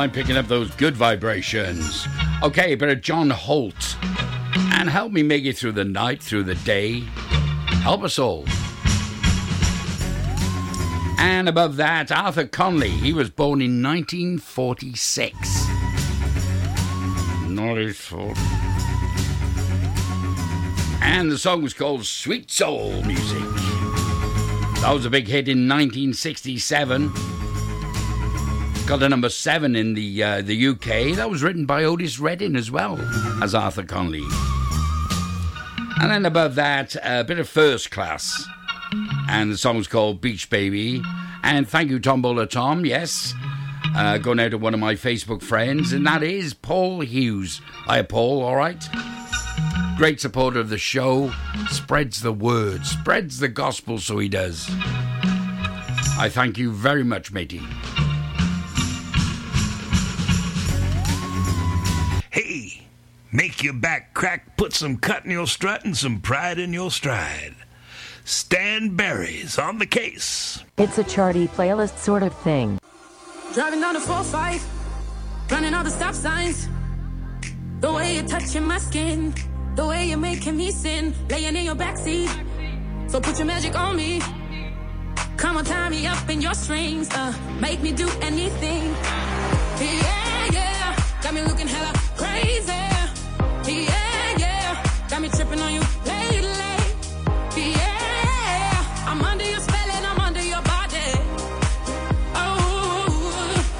I'm 0.00 0.10
picking 0.10 0.38
up 0.38 0.48
those 0.48 0.70
good 0.76 0.96
vibrations. 0.96 2.08
Okay, 2.42 2.74
but 2.74 3.02
John 3.02 3.28
Holt. 3.28 3.98
And 4.72 4.88
help 4.88 5.12
me 5.12 5.22
make 5.22 5.44
it 5.44 5.58
through 5.58 5.72
the 5.72 5.84
night, 5.84 6.22
through 6.22 6.44
the 6.44 6.54
day. 6.54 7.00
Help 7.82 8.02
us 8.02 8.18
all. 8.18 8.46
And 11.18 11.50
above 11.50 11.76
that, 11.76 12.10
Arthur 12.10 12.46
Conley. 12.46 12.88
He 12.88 13.12
was 13.12 13.28
born 13.28 13.60
in 13.60 13.82
1946. 13.82 15.66
Not 17.50 17.76
his 17.76 18.00
fault. 18.00 18.38
And 21.02 21.30
the 21.30 21.36
song 21.36 21.60
was 21.60 21.74
called 21.74 22.06
Sweet 22.06 22.50
Soul 22.50 23.02
Music. 23.02 23.44
That 24.80 24.92
was 24.94 25.04
a 25.04 25.10
big 25.10 25.28
hit 25.28 25.46
in 25.46 25.68
1967. 25.68 27.12
Got 28.90 29.04
a 29.04 29.08
number 29.08 29.28
seven 29.28 29.76
in 29.76 29.94
the 29.94 30.20
uh, 30.20 30.42
the 30.42 30.66
UK. 30.66 31.14
That 31.14 31.30
was 31.30 31.44
written 31.44 31.64
by 31.64 31.84
Otis 31.84 32.18
Redding 32.18 32.56
as 32.56 32.72
well 32.72 32.98
as 33.40 33.54
Arthur 33.54 33.84
Conley. 33.84 34.24
And 36.00 36.10
then 36.10 36.26
above 36.26 36.56
that, 36.56 36.96
a 37.00 37.22
bit 37.22 37.38
of 37.38 37.48
first 37.48 37.92
class. 37.92 38.44
And 39.28 39.52
the 39.52 39.56
song's 39.56 39.86
called 39.86 40.20
Beach 40.20 40.50
Baby. 40.50 41.04
And 41.44 41.68
thank 41.68 41.88
you, 41.88 42.00
Tombola 42.00 42.48
Tom, 42.48 42.84
yes. 42.84 43.32
uh, 43.94 44.18
going 44.18 44.40
out 44.40 44.50
to 44.50 44.58
one 44.58 44.74
of 44.74 44.80
my 44.80 44.94
Facebook 44.94 45.40
friends, 45.40 45.92
and 45.92 46.04
that 46.08 46.24
is 46.24 46.52
Paul 46.52 47.00
Hughes. 47.00 47.60
Hi, 47.86 48.02
Paul, 48.02 48.42
all 48.42 48.56
right? 48.56 48.84
Great 49.98 50.20
supporter 50.20 50.58
of 50.58 50.68
the 50.68 50.78
show, 50.78 51.32
spreads 51.68 52.22
the 52.22 52.32
word, 52.32 52.84
spreads 52.84 53.38
the 53.38 53.46
gospel, 53.48 53.98
so 53.98 54.18
he 54.18 54.28
does. 54.28 54.68
I 56.18 56.28
thank 56.28 56.58
you 56.58 56.72
very 56.72 57.04
much, 57.04 57.30
matey. 57.30 57.62
Make 63.32 63.62
your 63.62 63.74
back 63.74 64.14
crack, 64.14 64.56
put 64.56 64.72
some 64.72 64.96
cut 64.96 65.24
in 65.24 65.30
your 65.30 65.46
strut 65.46 65.84
and 65.84 65.96
some 65.96 66.20
pride 66.20 66.58
in 66.58 66.72
your 66.72 66.90
stride. 66.90 67.54
Stan 68.24 68.94
Berry's 68.96 69.58
on 69.58 69.78
the 69.78 69.86
case. 69.86 70.62
It's 70.78 70.98
a 70.98 71.04
charty 71.04 71.48
playlist 71.48 71.98
sort 71.98 72.22
of 72.22 72.34
thing. 72.38 72.78
Driving 73.54 73.80
down 73.80 73.94
the 73.94 74.00
4-5, 74.00 74.62
running 75.50 75.74
all 75.74 75.84
the 75.84 75.90
stop 75.90 76.14
signs. 76.14 76.68
The 77.80 77.92
way 77.92 78.14
you're 78.14 78.28
touching 78.28 78.64
my 78.64 78.78
skin, 78.78 79.34
the 79.74 79.86
way 79.86 80.06
you're 80.06 80.18
making 80.18 80.56
me 80.56 80.70
sin, 80.70 81.14
laying 81.28 81.56
in 81.56 81.64
your 81.64 81.74
backseat. 81.74 82.28
So 83.10 83.20
put 83.20 83.38
your 83.38 83.46
magic 83.46 83.74
on 83.76 83.96
me. 83.96 84.20
Come 85.36 85.56
on, 85.56 85.64
tie 85.64 85.88
me 85.88 86.06
up 86.06 86.28
in 86.28 86.42
your 86.42 86.54
strings, 86.54 87.08
uh, 87.12 87.34
make 87.60 87.80
me 87.80 87.92
do 87.92 88.08
anything. 88.20 88.94
Yeah, 89.80 90.46
yeah, 90.52 90.96
got 91.22 91.32
me 91.32 91.40
looking 91.40 91.66
hella 91.66 91.98
crazy. 92.16 92.89
Got 95.10 95.22
me 95.22 95.28
tripping 95.28 95.60
on 95.60 95.72
you 95.74 95.80
lately. 96.06 96.76
Yeah, 97.56 99.08
I'm 99.08 99.20
under 99.20 99.44
your 99.44 99.58
spell 99.58 99.90
and 99.90 100.06
I'm 100.06 100.20
under 100.20 100.40
your 100.40 100.62
body. 100.62 101.10
Oh, 102.36 103.74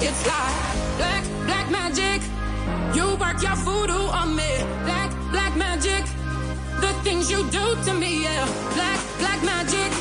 it's 0.00 0.26
like 0.26 0.96
black, 0.98 1.24
black 1.46 1.70
magic. 1.70 2.20
You 2.96 3.14
work 3.14 3.40
your 3.40 3.54
voodoo 3.62 4.08
on 4.10 4.34
me. 4.34 4.58
Black, 4.82 5.12
black 5.30 5.56
magic. 5.56 6.04
The 6.80 6.92
things 7.04 7.30
you 7.30 7.48
do 7.50 7.76
to 7.84 7.94
me, 7.94 8.24
yeah. 8.24 8.44
Black, 8.74 8.98
black 9.20 9.40
magic. 9.44 9.92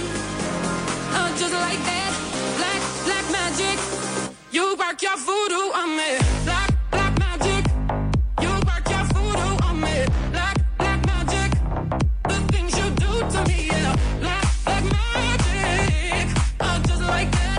Uh, 1.13 1.29
just 1.37 1.53
like 1.53 1.77
that. 1.85 2.11
Black, 2.57 2.81
black 3.05 3.25
magic. 3.31 3.77
You 4.51 4.75
work 4.77 4.99
your 4.99 5.17
voodoo 5.17 5.73
on 5.75 5.95
me. 5.95 6.40
Like 17.11 17.29
that. 17.31 17.50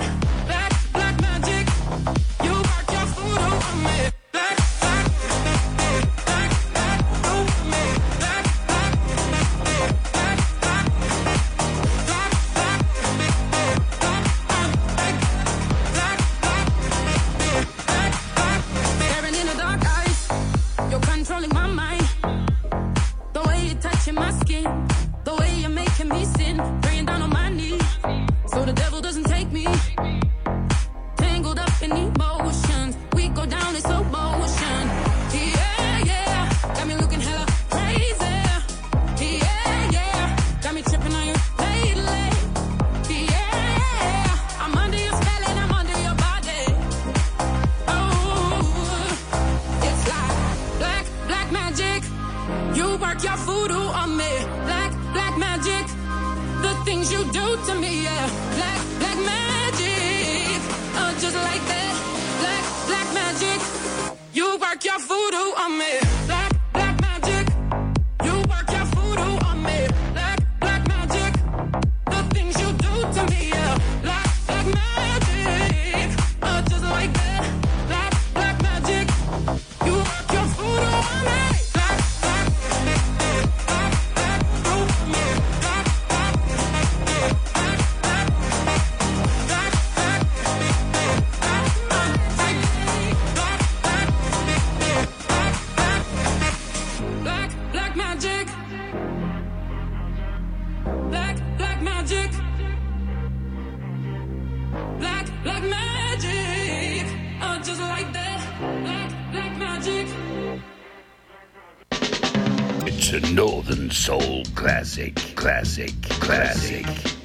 It's 113.15 113.29
a 113.29 113.35
Northern 113.35 113.91
Soul 113.91 114.43
classic, 114.55 115.17
classic, 115.37 115.93
classic. 116.09 116.87
I 116.87 117.22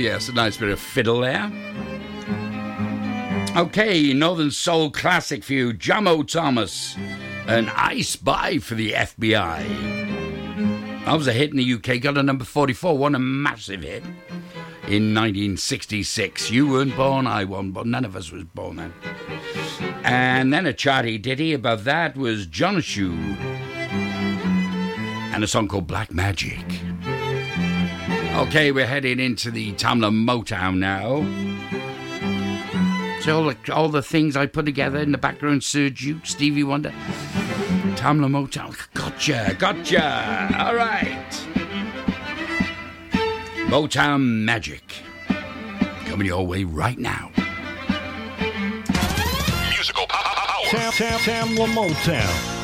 yes, 0.00 0.28
a 0.28 0.32
nice 0.32 0.56
bit 0.56 0.70
of 0.70 0.80
fiddle 0.80 1.20
there. 1.20 1.50
Okay, 3.56 4.12
Northern 4.12 4.50
Soul 4.50 4.90
classic 4.90 5.44
for 5.44 5.52
you, 5.52 5.72
Jamo 5.72 6.26
Thomas. 6.26 6.96
An 7.46 7.68
I 7.68 8.00
Spy 8.00 8.58
for 8.58 8.74
the 8.74 8.92
FBI. 8.92 11.04
That 11.04 11.16
was 11.16 11.26
a 11.26 11.32
hit 11.32 11.50
in 11.50 11.56
the 11.56 11.72
UK, 11.74 12.00
got 12.00 12.16
a 12.16 12.22
number 12.22 12.44
44, 12.44 12.96
won 12.96 13.14
a 13.14 13.18
massive 13.18 13.82
hit 13.82 14.04
in 14.86 15.14
1966. 15.14 16.50
You 16.50 16.68
weren't 16.68 16.96
born, 16.96 17.26
I 17.26 17.44
wasn't 17.44 17.74
born, 17.74 17.90
none 17.90 18.04
of 18.04 18.16
us 18.16 18.30
was 18.30 18.44
born 18.44 18.76
then. 18.76 18.94
And 20.04 20.52
then 20.52 20.66
a 20.66 20.72
charty 20.72 21.20
ditty 21.20 21.52
above 21.52 21.84
that 21.84 22.16
was 22.16 22.46
Jonasu 22.46 23.12
and 25.32 25.44
a 25.44 25.48
song 25.48 25.68
called 25.68 25.86
Black 25.86 26.12
Magic. 26.12 26.64
Okay, 28.40 28.72
we're 28.72 28.86
heading 28.86 29.20
into 29.20 29.50
the 29.50 29.72
Tamla 29.74 30.10
Motown 30.10 30.78
now. 30.78 31.20
So 33.20 33.36
all 33.36 33.52
the, 33.52 33.72
all 33.72 33.88
the 33.90 34.02
things 34.02 34.34
I 34.34 34.46
put 34.46 34.64
together 34.64 34.98
in 34.98 35.12
the 35.12 35.18
background, 35.18 35.62
Sir 35.62 35.90
Duke, 35.90 36.24
Stevie 36.24 36.64
Wonder, 36.64 36.88
Tamla 37.96 38.30
Motown. 38.30 38.74
Gotcha, 38.94 39.54
gotcha. 39.58 40.56
All 40.58 40.74
right. 40.74 41.30
Motown 43.68 44.44
Magic. 44.44 44.94
Coming 46.06 46.26
your 46.26 46.46
way 46.46 46.64
right 46.64 46.98
now. 46.98 47.30
Musical 49.68 50.06
power. 50.08 50.64
Tam, 50.70 50.92
tam, 50.92 51.18
Tamla 51.20 51.66
Motown. 51.66 52.59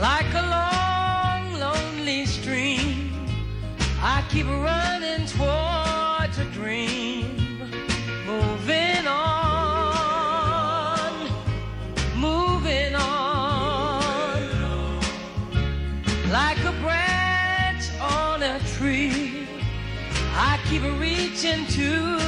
Like 0.00 0.32
a 0.32 0.40
long, 0.40 1.60
lonely 1.60 2.24
stream, 2.24 3.12
I 4.00 4.24
keep 4.30 4.46
running 4.46 5.26
towards 5.26 6.38
a 6.38 6.44
dream. 6.54 7.36
Moving 8.24 9.06
on, 9.06 9.92
moving 12.16 12.94
on. 12.94 14.40
Like 16.30 16.64
a 16.64 16.72
branch 16.80 17.90
on 18.00 18.42
a 18.42 18.58
tree, 18.76 19.46
I 20.32 20.58
keep 20.70 20.82
reaching 20.98 21.66
to 21.76 22.19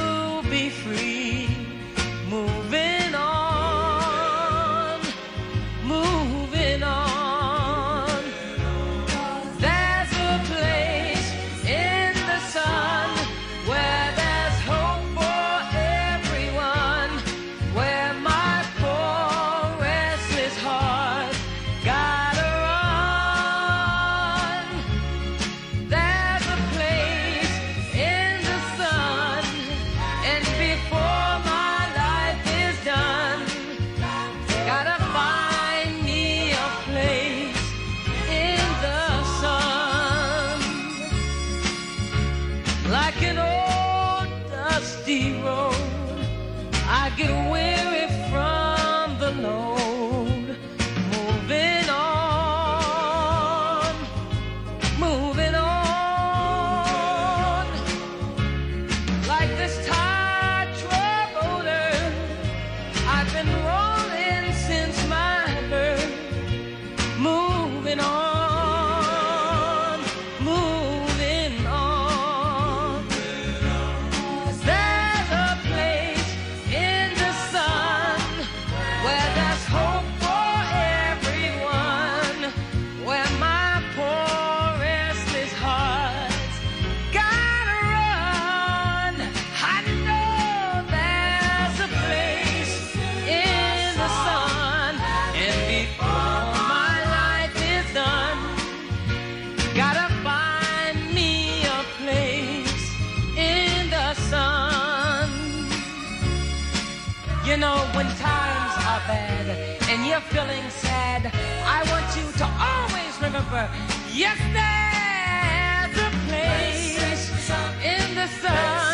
you're 110.31 110.43
feeling 110.43 110.69
sad, 110.69 111.31
I 111.65 111.83
want 111.89 112.15
you 112.15 112.31
to 112.39 112.45
always 112.59 113.21
remember 113.21 113.69
yes, 114.11 114.37
there's 114.53 115.97
a 115.97 116.11
place 116.27 117.49
in 117.83 118.15
the 118.15 118.27
sun 118.27 118.92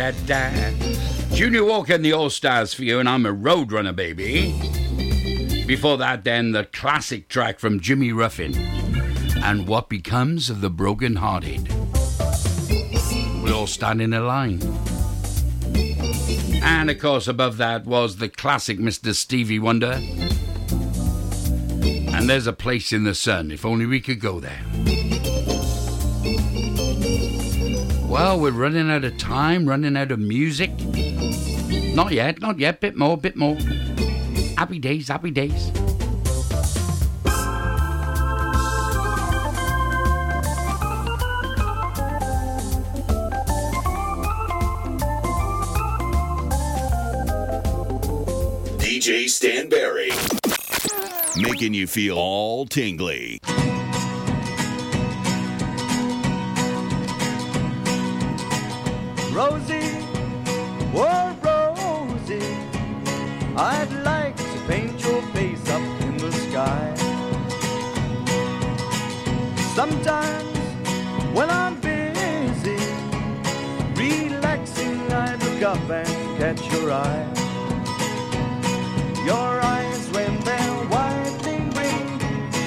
Da 0.00 0.12
da. 0.24 0.50
Junior 1.34 1.62
Walker 1.62 1.92
and 1.92 2.02
the 2.02 2.14
All 2.14 2.30
Stars 2.30 2.72
for 2.72 2.84
you, 2.84 3.00
and 3.00 3.06
I'm 3.06 3.26
a 3.26 3.34
Roadrunner, 3.34 3.94
baby. 3.94 4.54
Before 5.66 5.98
that, 5.98 6.24
then, 6.24 6.52
the 6.52 6.64
classic 6.64 7.28
track 7.28 7.58
from 7.58 7.80
Jimmy 7.80 8.10
Ruffin. 8.10 8.54
And 9.44 9.68
what 9.68 9.90
becomes 9.90 10.48
of 10.48 10.62
the 10.62 10.70
broken 10.70 11.16
hearted? 11.16 11.68
We 13.44 13.52
all 13.52 13.66
stand 13.66 14.00
in 14.00 14.14
a 14.14 14.22
line. 14.22 14.62
And 16.62 16.90
of 16.90 16.98
course, 16.98 17.28
above 17.28 17.58
that 17.58 17.84
was 17.84 18.16
the 18.16 18.30
classic 18.30 18.78
Mr. 18.78 19.14
Stevie 19.14 19.58
Wonder. 19.58 20.00
And 22.16 22.26
there's 22.26 22.46
a 22.46 22.54
place 22.54 22.90
in 22.90 23.04
the 23.04 23.14
sun, 23.14 23.50
if 23.50 23.66
only 23.66 23.84
we 23.84 24.00
could 24.00 24.18
go 24.18 24.40
there. 24.40 24.62
Well, 28.10 28.40
we're 28.40 28.50
running 28.50 28.90
out 28.90 29.04
of 29.04 29.16
time, 29.18 29.68
running 29.68 29.96
out 29.96 30.10
of 30.10 30.18
music. 30.18 30.72
Not 31.94 32.10
yet, 32.10 32.40
not 32.40 32.58
yet. 32.58 32.80
Bit 32.80 32.96
more, 32.96 33.16
bit 33.16 33.36
more. 33.36 33.54
Happy 34.58 34.80
days, 34.80 35.06
happy 35.06 35.30
days. 35.30 35.70
DJ 48.80 49.28
Stan 49.28 49.68
Berry. 49.68 50.10
Making 51.40 51.74
you 51.74 51.86
feel 51.86 52.18
all 52.18 52.66
tingly. 52.66 53.39
Sometimes 69.80 70.58
when 71.32 71.48
I'm 71.48 71.80
busy, 71.80 72.76
relaxing, 73.96 75.00
I 75.10 75.36
look 75.36 75.62
up 75.62 75.88
and 75.88 76.38
catch 76.38 76.70
your 76.70 76.92
eye. 76.92 77.24
Your 79.24 79.52
eyes 79.74 80.02
when 80.10 80.38
they're 80.40 80.84
whitening 80.92 81.70
green, 81.70 82.18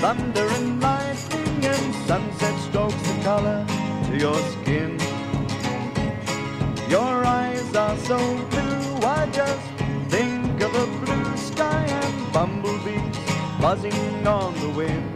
thunder 0.01 0.47
and 0.57 0.82
lightning 0.82 1.66
and 1.74 1.95
sunset 2.07 2.55
strokes 2.68 3.03
the 3.07 3.22
color 3.22 3.64
to 4.07 4.18
your 4.18 4.39
skin. 4.53 4.97
Your 6.89 7.24
eyes 7.24 7.76
are 7.76 7.97
so 8.09 8.18
blue, 8.49 9.07
I 9.18 9.30
just 9.32 9.68
think 10.09 10.59
of 10.61 10.74
a 10.74 10.88
blue 11.05 11.38
sky 11.38 11.86
and 11.86 12.34
bumblebees 12.34 13.18
buzzing 13.61 14.26
on 14.26 14.59
the 14.59 14.70
wind. 14.70 15.12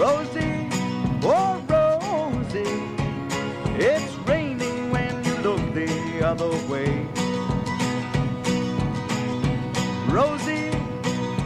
Rosie, 0.00 0.66
oh 1.24 1.60
Rosie, 1.68 2.80
it's 3.78 4.14
raining 4.26 4.90
when 4.90 5.22
you 5.22 5.34
look 5.42 5.60
the 5.74 6.26
other 6.26 6.48
way. 6.72 7.06
Rosie, 10.08 10.70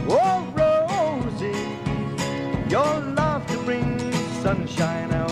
oh 0.07 0.47
Rosie, 0.55 1.67
your 2.69 3.01
love 3.19 3.45
to 3.47 3.57
bring 3.65 3.99
sunshine 4.41 5.11
out 5.11 5.24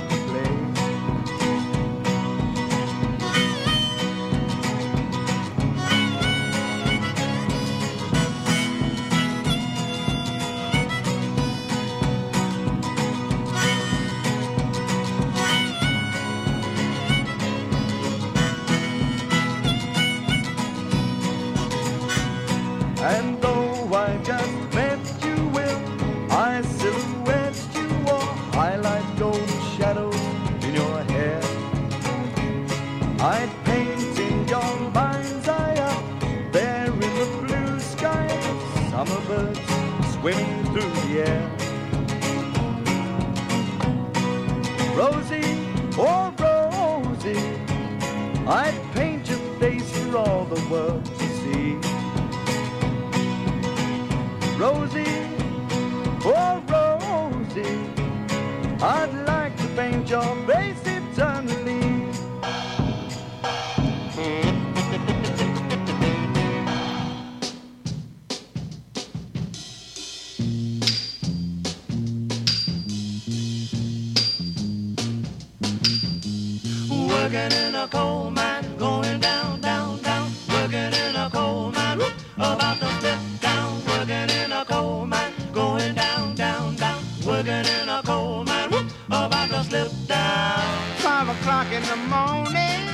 Working 77.34 77.58
in 77.58 77.74
a 77.74 77.88
coal 77.88 78.30
mine, 78.30 78.78
going 78.78 79.20
down, 79.20 79.60
down, 79.60 80.00
down. 80.04 80.30
Working 80.50 80.94
in 80.94 81.16
a 81.16 81.28
coal 81.32 81.72
mine, 81.72 81.98
whoop, 81.98 82.14
about 82.36 82.80
to 82.80 82.88
slip 83.00 83.20
down. 83.42 83.84
Working 83.88 84.30
in 84.30 84.52
a 84.52 84.64
coal 84.64 85.08
mine, 85.08 85.34
going 85.52 85.96
down, 85.96 86.36
down, 86.36 86.76
down. 86.76 87.04
Working 87.26 87.66
in 87.66 87.90
a 87.90 88.04
coal 88.06 88.44
mine, 88.44 88.70
whoop, 88.70 88.86
about 89.08 89.50
to 89.50 89.64
slip 89.64 89.92
down. 90.08 90.62
Five 90.98 91.28
o'clock 91.30 91.72
in 91.72 91.82
the 91.82 91.96
morning, 91.96 92.88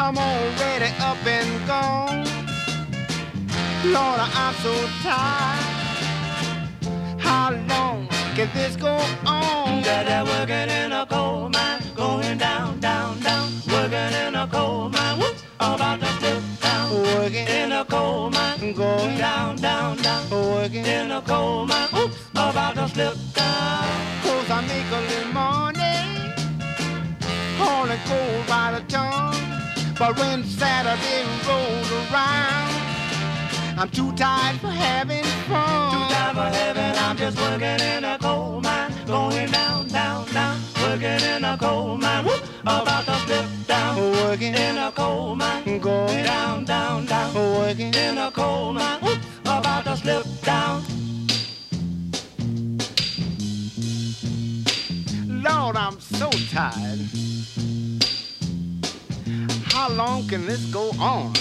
I'm 0.00 0.18
already 0.18 0.90
up 0.98 1.24
and 1.24 1.64
gone. 1.68 2.24
Lord, 3.84 4.18
I'm 4.18 4.54
so 4.64 4.74
tired. 5.04 5.84
How 7.20 7.52
long 7.68 8.08
can 8.34 8.50
this 8.52 8.74
go 8.74 8.96
on? 9.24 9.82
That 9.82 10.26
working 10.26 10.74
in 10.74 10.90
a 10.90 11.03
a 14.44 14.46
coal 14.46 14.88
mine, 14.90 15.18
whoop, 15.18 15.36
about 15.58 16.00
to 16.00 16.06
slip 16.18 16.42
down. 16.60 17.02
Working 17.02 17.48
in 17.48 17.72
a 17.72 17.84
coal 17.84 18.30
mine, 18.30 18.72
going 18.74 19.18
down, 19.18 19.56
down, 19.56 19.96
down. 19.98 20.30
Working 20.30 20.84
in 20.84 21.10
a 21.10 21.22
coal 21.22 21.66
mine, 21.66 21.88
whoop, 21.92 22.10
about 22.32 22.74
to 22.74 22.88
slip 22.88 23.16
down. 23.32 23.88
Cause 24.22 24.50
I 24.50 24.60
make 24.72 24.90
a 24.98 25.00
little 25.10 25.32
money, 25.32 25.98
hauling 27.58 28.02
coal 28.10 28.42
by 28.46 28.72
the 28.74 28.82
ton. 28.86 29.34
But 29.98 30.18
when 30.18 30.44
Saturday 30.44 31.24
rolls 31.46 31.90
around, 31.92 32.72
I'm 33.78 33.88
too 33.90 34.12
tired 34.12 34.60
for 34.60 34.68
having 34.68 35.24
fun. 35.48 36.08
Too 36.08 36.14
tired 36.14 36.36
for 36.36 36.50
having, 36.58 36.94
I'm 37.04 37.16
just 37.16 37.38
working 37.40 37.80
in 37.80 38.04
a 38.04 38.18
coal 38.18 38.60
mine, 38.60 38.92
going 39.06 39.50
down, 39.50 39.88
down, 39.88 40.26
down. 40.32 40.60
Working 40.82 41.20
in 41.34 41.44
a 41.44 41.56
coal 41.56 41.96
mine, 41.96 42.24
whoop, 42.26 42.42
about 42.64 43.04
to 43.04 43.14
slip 43.26 43.46
down. 43.66 43.96
Working 43.96 44.54
in 44.54 44.78
a 44.78 44.90
coal 44.90 45.36
mine, 45.36 45.78
going 45.78 46.24
down, 46.24 46.64
down, 46.64 47.06
down. 47.06 47.34
Working 47.34 47.94
in 47.94 48.18
a 48.18 48.30
coal 48.30 48.72
mine, 48.72 49.00
whoop, 49.00 49.18
about 49.42 49.84
to 49.84 49.96
slip 49.96 50.26
down. 50.42 50.82
Lord, 55.28 55.76
I'm 55.76 56.00
so 56.00 56.30
tired. 56.50 57.00
How 59.66 59.90
long 59.90 60.26
can 60.26 60.46
this 60.46 60.64
go 60.72 60.90
on? 60.98 61.32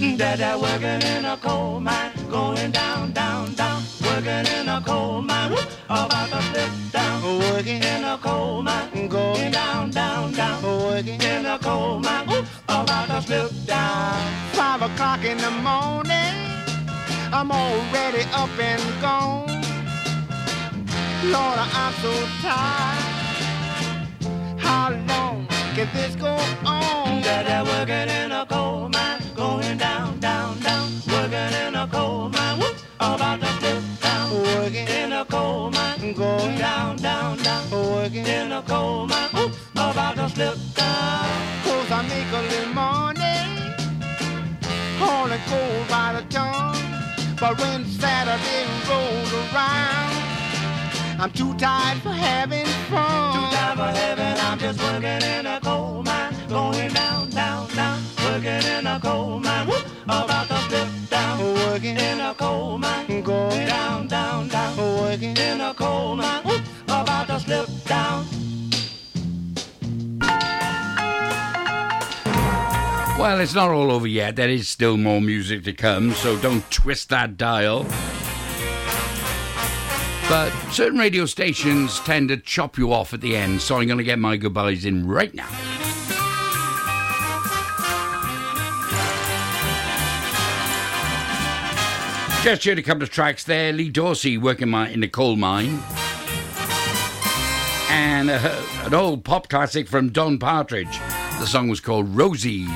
Dada 0.00 0.58
working 0.58 1.02
in 1.14 1.26
a 1.26 1.36
coal 1.36 1.78
mine, 1.78 2.12
going 2.30 2.70
down, 2.70 3.12
down, 3.12 3.52
down. 3.52 3.82
Working 4.02 4.46
in 4.46 4.66
a 4.66 4.80
coal 4.80 5.20
mine, 5.20 5.52
about 5.90 6.30
to 6.30 6.40
slip 6.40 6.70
down. 6.90 7.38
Working 7.38 7.82
in 7.82 8.04
a 8.04 8.16
coal 8.16 8.62
mine, 8.62 9.08
going 9.08 9.50
down, 9.52 9.90
down, 9.90 10.32
down. 10.32 10.62
Working 10.62 11.20
in 11.20 11.44
a 11.44 11.58
coal 11.58 11.98
mine, 11.98 12.46
about 12.66 13.08
to 13.08 13.20
slip 13.20 13.52
down. 13.66 14.16
Five 14.52 14.80
o'clock 14.80 15.22
in 15.22 15.36
the 15.36 15.50
morning, 15.50 16.34
I'm 17.30 17.52
already 17.52 18.22
up 18.32 18.58
and 18.58 18.82
gone. 19.02 19.48
Lord, 21.24 21.58
I'm 21.58 21.92
so 22.00 22.12
tired. 22.40 23.04
How 24.58 24.92
long 25.06 25.46
can 25.74 25.88
this 25.92 26.16
go 26.16 26.38
on? 26.64 26.69
Slip 40.40 40.58
down. 40.74 41.28
Cause 41.64 41.90
I 41.92 42.00
make 42.08 42.30
a 42.32 42.42
little 42.52 42.72
money, 42.72 43.40
hauling 45.00 45.44
coal 45.50 45.76
by 45.92 46.08
the 46.16 46.22
ton. 46.34 46.76
But 47.38 47.58
when 47.60 47.84
Saturday 47.84 48.64
rolls 48.88 49.32
around, 49.42 50.12
I'm 51.20 51.30
too 51.32 51.52
tired 51.58 51.98
for 52.00 52.16
having 52.28 52.66
fun. 52.88 53.32
Too 53.36 53.56
tired 53.56 53.78
for 53.80 53.92
having, 54.00 54.34
I'm 54.46 54.58
just 54.58 54.80
working 54.80 55.22
in 55.34 55.44
a 55.46 55.60
coal 55.60 56.02
mine, 56.02 56.34
going 56.48 56.92
down, 56.94 57.28
down, 57.30 57.68
down. 57.74 57.98
Working 58.24 58.64
in 58.74 58.86
a 58.86 58.98
coal 58.98 59.40
mine, 59.40 59.66
whoop, 59.66 59.84
about 60.04 60.48
to 60.48 60.58
slip 60.68 60.88
down. 61.10 61.38
Working 61.66 61.98
in 61.98 62.20
a 62.20 62.34
coal 62.34 62.78
mine, 62.78 63.22
going 63.22 63.66
down, 63.66 64.08
down, 64.08 64.48
down. 64.48 64.76
Working 64.76 65.36
in 65.36 65.60
a 65.60 65.74
coal 65.74 66.16
mine, 66.16 66.42
whoop, 66.44 66.62
about 66.84 67.26
to 67.26 67.40
slip 67.40 67.68
down. 67.84 68.24
Well, 73.20 73.38
it's 73.40 73.54
not 73.54 73.70
all 73.70 73.92
over 73.92 74.06
yet. 74.06 74.36
There 74.36 74.48
is 74.48 74.66
still 74.66 74.96
more 74.96 75.20
music 75.20 75.62
to 75.64 75.74
come, 75.74 76.12
so 76.12 76.38
don't 76.38 76.68
twist 76.70 77.10
that 77.10 77.36
dial. 77.36 77.82
But 80.26 80.50
certain 80.72 80.98
radio 80.98 81.26
stations 81.26 82.00
tend 82.00 82.30
to 82.30 82.38
chop 82.38 82.78
you 82.78 82.94
off 82.94 83.12
at 83.12 83.20
the 83.20 83.36
end, 83.36 83.60
so 83.60 83.76
I'm 83.76 83.86
going 83.86 83.98
to 83.98 84.04
get 84.04 84.18
my 84.18 84.38
goodbyes 84.38 84.86
in 84.86 85.06
right 85.06 85.34
now. 85.34 85.50
Just 92.42 92.64
heard 92.64 92.78
a 92.78 92.82
couple 92.82 93.02
of 93.02 93.10
tracks 93.10 93.44
there. 93.44 93.70
Lee 93.74 93.90
Dorsey 93.90 94.38
working 94.38 94.70
my, 94.70 94.88
in 94.88 95.00
the 95.00 95.08
coal 95.08 95.36
mine. 95.36 95.82
And 97.90 98.30
uh, 98.30 98.62
an 98.86 98.94
old 98.94 99.26
pop 99.26 99.50
classic 99.50 99.88
from 99.88 100.08
Don 100.08 100.38
Partridge. 100.38 100.98
The 101.38 101.44
song 101.44 101.68
was 101.68 101.80
called 101.80 102.16
Rosie. 102.16 102.66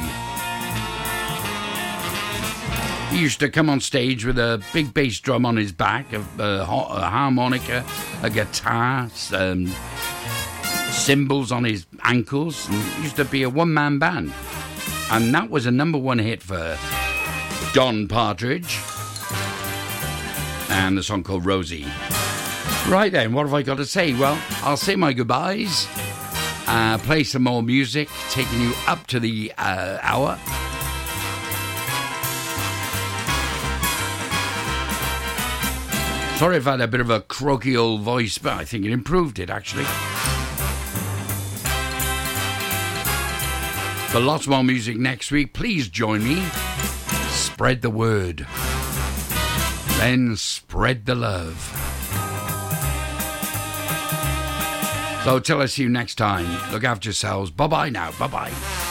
He 3.15 3.21
used 3.21 3.39
to 3.41 3.49
come 3.49 3.71
on 3.71 3.79
stage 3.79 4.25
with 4.25 4.41
a 4.41 4.61
big 4.73 4.93
bass 4.93 5.21
drum 5.21 5.47
on 5.47 5.57
his 5.57 5.71
back, 5.71 6.12
a, 6.12 6.19
a, 6.37 6.62
a 6.62 7.07
harmonica, 7.07 7.85
a 8.25 8.29
guitar, 8.29 9.09
um, 9.33 9.73
cymbals 10.91 11.53
on 11.53 11.62
his 11.62 11.87
ankles, 12.03 12.69
and 12.69 13.05
used 13.05 13.15
to 13.15 13.25
be 13.25 13.45
a 13.45 13.49
one 13.49 13.73
man 13.73 14.01
band. 14.01 14.35
And 15.12 15.33
that 15.33 15.49
was 15.49 15.65
a 15.65 15.71
number 15.71 15.97
one 15.97 16.19
hit 16.19 16.43
for 16.43 16.77
Don 17.73 18.09
Partridge. 18.09 18.81
And 20.69 20.99
the 20.99 21.03
song 21.05 21.23
called 21.23 21.47
Rosie. 21.47 21.87
Right 22.89 23.12
then, 23.12 23.33
what 23.33 23.47
have 23.47 23.55
I 23.55 23.62
got 23.62 23.77
to 23.77 23.87
say? 23.87 24.12
Well, 24.12 24.37
I'll 24.65 24.77
say 24.77 24.97
my 24.97 25.12
goodbyes, 25.12 25.87
uh, 26.67 26.99
play 26.99 27.23
some 27.23 27.45
more 27.45 27.62
music, 27.62 28.09
taking 28.31 28.61
you 28.61 28.73
up 28.89 29.07
to 29.07 29.21
the 29.21 29.53
uh, 29.57 29.99
hour. 30.03 30.37
Sorry 36.37 36.57
if 36.57 36.66
I 36.66 36.72
had 36.72 36.80
a 36.80 36.89
bit 36.89 37.01
of 37.01 37.11
a 37.11 37.20
croaky 37.20 37.76
old 37.76 38.03
voice, 38.03 38.39
but 38.39 38.55
I 38.55 38.64
think 38.64 38.85
it 38.85 38.93
improved 38.93 39.39
it 39.39 39.51
actually. 39.51 39.85
For 44.11 44.20
lots 44.20 44.47
more 44.47 44.62
music 44.62 44.97
next 44.97 45.30
week, 45.30 45.55
please 45.55 45.89
join 45.89 46.22
me. 46.22 46.45
Spread 47.28 47.82
the 47.82 47.91
word. 47.91 48.47
Then 49.99 50.37
spread 50.37 51.07
the 51.07 51.14
love. 51.14 51.70
So 55.24 55.41
till 55.41 55.62
I 55.62 55.66
see 55.66 55.85
you 55.85 55.89
next 55.89 56.16
time, 56.16 56.47
look 56.70 56.85
after 56.85 57.09
yourselves. 57.09 57.51
Bye 57.51 57.66
bye 57.66 57.89
now. 57.89 58.12
Bye 58.18 58.26
bye. 58.26 58.84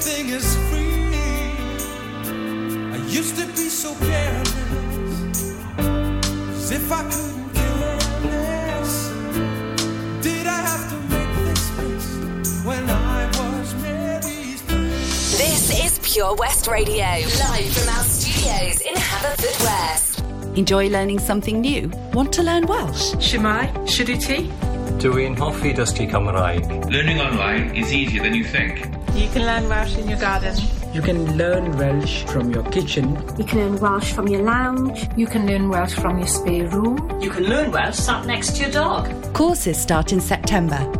Everything 0.00 0.28
is 0.30 0.56
free. 0.70 0.88
I 2.92 2.96
used 3.06 3.36
to 3.36 3.46
be 3.48 3.68
so 3.68 3.94
careless, 3.96 5.54
as 5.78 6.70
if 6.70 6.90
I 6.90 7.02
couldn't 7.02 7.52
care 7.52 7.98
less. 8.24 9.10
Did 10.22 10.46
I 10.46 10.60
have 10.68 10.88
to 10.90 10.96
make 11.14 11.34
this 11.44 11.60
space 11.68 12.64
when 12.64 12.88
I 12.88 13.26
was 13.26 13.74
Mary's 13.82 14.62
This 15.36 15.84
is 15.84 15.98
Pure 16.14 16.36
West 16.36 16.66
Radio, 16.66 17.04
live 17.04 17.72
from 17.76 17.88
our 17.94 18.04
studios 18.04 18.80
in 18.80 18.94
Haverfordwest. 18.94 20.56
Enjoy 20.56 20.88
learning 20.88 21.18
something 21.18 21.60
new? 21.60 21.90
Want 22.14 22.32
to 22.32 22.42
learn 22.42 22.66
Welsh? 22.66 23.12
Shemai, 23.16 23.70
Shuduti? 23.86 24.50
Dwi'n 25.00 25.36
hoffi 25.36 25.74
dysgu 25.74 26.08
Cymraeg. 26.10 26.90
Learning 26.90 27.20
online 27.20 27.74
is 27.76 27.92
easier 27.92 28.22
than 28.22 28.34
you 28.34 28.44
think. 28.44 28.99
You 29.14 29.28
can 29.28 29.44
learn 29.44 29.68
Welsh 29.68 29.96
in 29.96 30.08
your 30.08 30.18
garden. 30.18 30.56
You 30.92 31.02
can 31.02 31.36
learn 31.36 31.76
Welsh 31.76 32.24
from 32.24 32.50
your 32.52 32.62
kitchen. 32.64 33.14
You 33.38 33.44
can 33.44 33.58
learn 33.58 33.80
Welsh 33.80 34.12
from 34.12 34.28
your 34.28 34.42
lounge. 34.42 35.08
You 35.16 35.26
can 35.26 35.46
learn 35.46 35.68
Welsh 35.68 35.94
from 35.94 36.18
your 36.18 36.26
spare 36.26 36.68
room. 36.68 37.20
You 37.20 37.30
can 37.30 37.44
learn 37.44 37.70
Welsh 37.70 37.96
sat 37.96 38.26
next 38.26 38.56
to 38.56 38.62
your 38.62 38.70
dog. 38.72 39.32
Courses 39.34 39.78
start 39.78 40.12
in 40.12 40.20
September. 40.20 40.99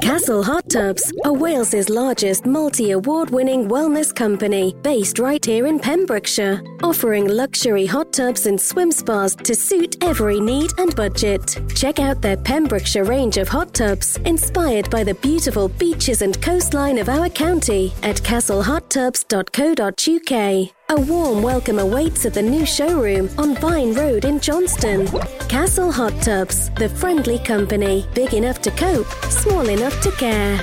Castle 0.00 0.42
Hot 0.42 0.68
Tubs 0.70 1.12
are 1.24 1.32
Wales's 1.32 1.88
largest 1.90 2.46
multi-award 2.46 3.30
winning 3.30 3.68
wellness 3.68 4.14
company 4.14 4.74
based 4.82 5.18
right 5.18 5.44
here 5.44 5.66
in 5.66 5.78
Pembrokeshire, 5.78 6.62
offering 6.82 7.28
luxury 7.28 7.84
hot 7.84 8.10
tubs 8.12 8.46
and 8.46 8.58
swim 8.60 8.90
spas 8.90 9.36
to 9.36 9.54
suit 9.54 10.02
every 10.02 10.40
need 10.40 10.70
and 10.78 10.96
budget. 10.96 11.60
Check 11.74 12.00
out 12.00 12.22
their 12.22 12.38
Pembrokeshire 12.38 13.04
range 13.04 13.36
of 13.36 13.48
hot 13.48 13.74
tubs 13.74 14.16
inspired 14.24 14.88
by 14.90 15.04
the 15.04 15.14
beautiful 15.14 15.68
beaches 15.68 16.22
and 16.22 16.40
coastline 16.40 16.96
of 16.98 17.10
our 17.10 17.28
county 17.28 17.92
at 18.02 18.16
castlehottubs.co.uk. 18.16 20.79
A 20.90 21.00
warm 21.02 21.40
welcome 21.40 21.78
awaits 21.78 22.26
at 22.26 22.34
the 22.34 22.42
new 22.42 22.66
showroom 22.66 23.30
on 23.38 23.54
Vine 23.54 23.94
Road 23.94 24.24
in 24.24 24.40
Johnston. 24.40 25.06
Castle 25.48 25.92
Hot 25.92 26.12
Tubs, 26.20 26.68
the 26.70 26.88
friendly 26.88 27.38
company, 27.38 28.08
big 28.12 28.34
enough 28.34 28.60
to 28.62 28.72
cope, 28.72 29.06
small 29.30 29.68
enough 29.68 30.00
to 30.02 30.10
care. 30.10 30.56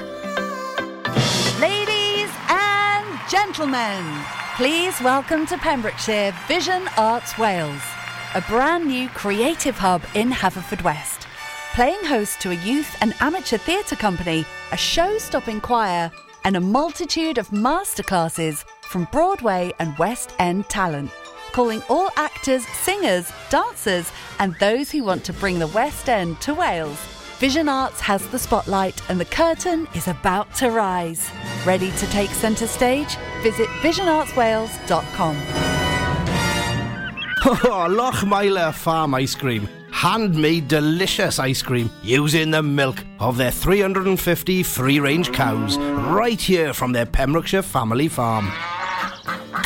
Ladies 1.61 2.30
and 2.49 3.05
gentlemen, 3.30 4.03
please 4.57 4.99
welcome 4.99 5.45
to 5.45 5.57
Pembrokeshire 5.59 6.36
Vision 6.45 6.89
Arts 6.97 7.38
Wales, 7.38 7.82
a 8.36 8.41
brand 8.49 8.86
new 8.86 9.07
creative 9.07 9.78
hub 9.78 10.03
in 10.13 10.30
Haverfordwest. 10.30 11.25
Playing 11.73 12.03
host 12.03 12.41
to 12.41 12.51
a 12.51 12.65
youth 12.65 12.97
and 12.99 13.13
amateur 13.21 13.57
theatre 13.57 13.95
company, 13.95 14.45
a 14.73 14.78
show 14.78 15.17
stopping 15.19 15.61
choir, 15.61 16.11
and 16.43 16.57
a 16.57 16.61
multitude 16.61 17.38
of 17.38 17.47
masterclasses 17.49 18.65
from 18.88 19.07
Broadway 19.11 19.73
and 19.79 19.97
West 19.97 20.33
End 20.39 20.67
talent. 20.69 21.11
Calling 21.51 21.81
all 21.89 22.09
actors, 22.15 22.65
singers, 22.67 23.31
dancers, 23.49 24.11
and 24.39 24.55
those 24.59 24.91
who 24.91 25.03
want 25.03 25.23
to 25.25 25.33
bring 25.33 25.59
the 25.59 25.67
West 25.67 26.09
End 26.09 26.39
to 26.41 26.53
Wales. 26.53 26.97
Vision 27.39 27.69
Arts 27.69 27.99
has 28.01 28.25
the 28.29 28.39
spotlight 28.39 28.99
and 29.09 29.19
the 29.19 29.25
curtain 29.25 29.88
is 29.93 30.07
about 30.07 30.51
to 30.55 30.71
rise. 30.71 31.29
Ready 31.65 31.91
to 31.91 32.07
take 32.07 32.31
centre 32.31 32.65
stage? 32.65 33.15
Visit 33.43 33.67
visionartswales.com. 33.81 35.35
Oh, 37.45 37.88
Lochmeyler 37.89 38.73
Farm 38.73 39.13
Ice 39.13 39.35
Cream. 39.35 39.69
Handmade 39.91 40.67
delicious 40.67 41.39
ice 41.39 41.61
cream 41.61 41.89
using 42.03 42.51
the 42.51 42.61
milk 42.61 43.03
of 43.19 43.38
their 43.38 43.51
350 43.51 44.63
free 44.63 44.99
range 44.99 45.31
cows 45.31 45.77
right 45.77 46.39
here 46.39 46.73
from 46.73 46.91
their 46.91 47.05
Pembrokeshire 47.05 47.63
family 47.63 48.07
farm. 48.07 48.51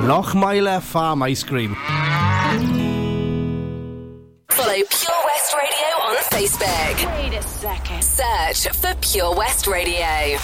Lochmeyler 0.00 0.80
Farm 0.80 1.22
Ice 1.24 1.42
Cream. 1.42 1.74
Follow 4.50 4.74
Pure 4.74 5.22
West 5.26 5.54
Radio 5.54 5.90
on 6.08 6.16
Facebook. 6.30 7.16
Wait 7.18 7.34
a 7.34 7.42
second. 7.42 8.02
Search 8.02 8.68
for 8.76 8.94
Pure 9.00 9.34
West 9.36 9.66
Radio. 9.66 10.38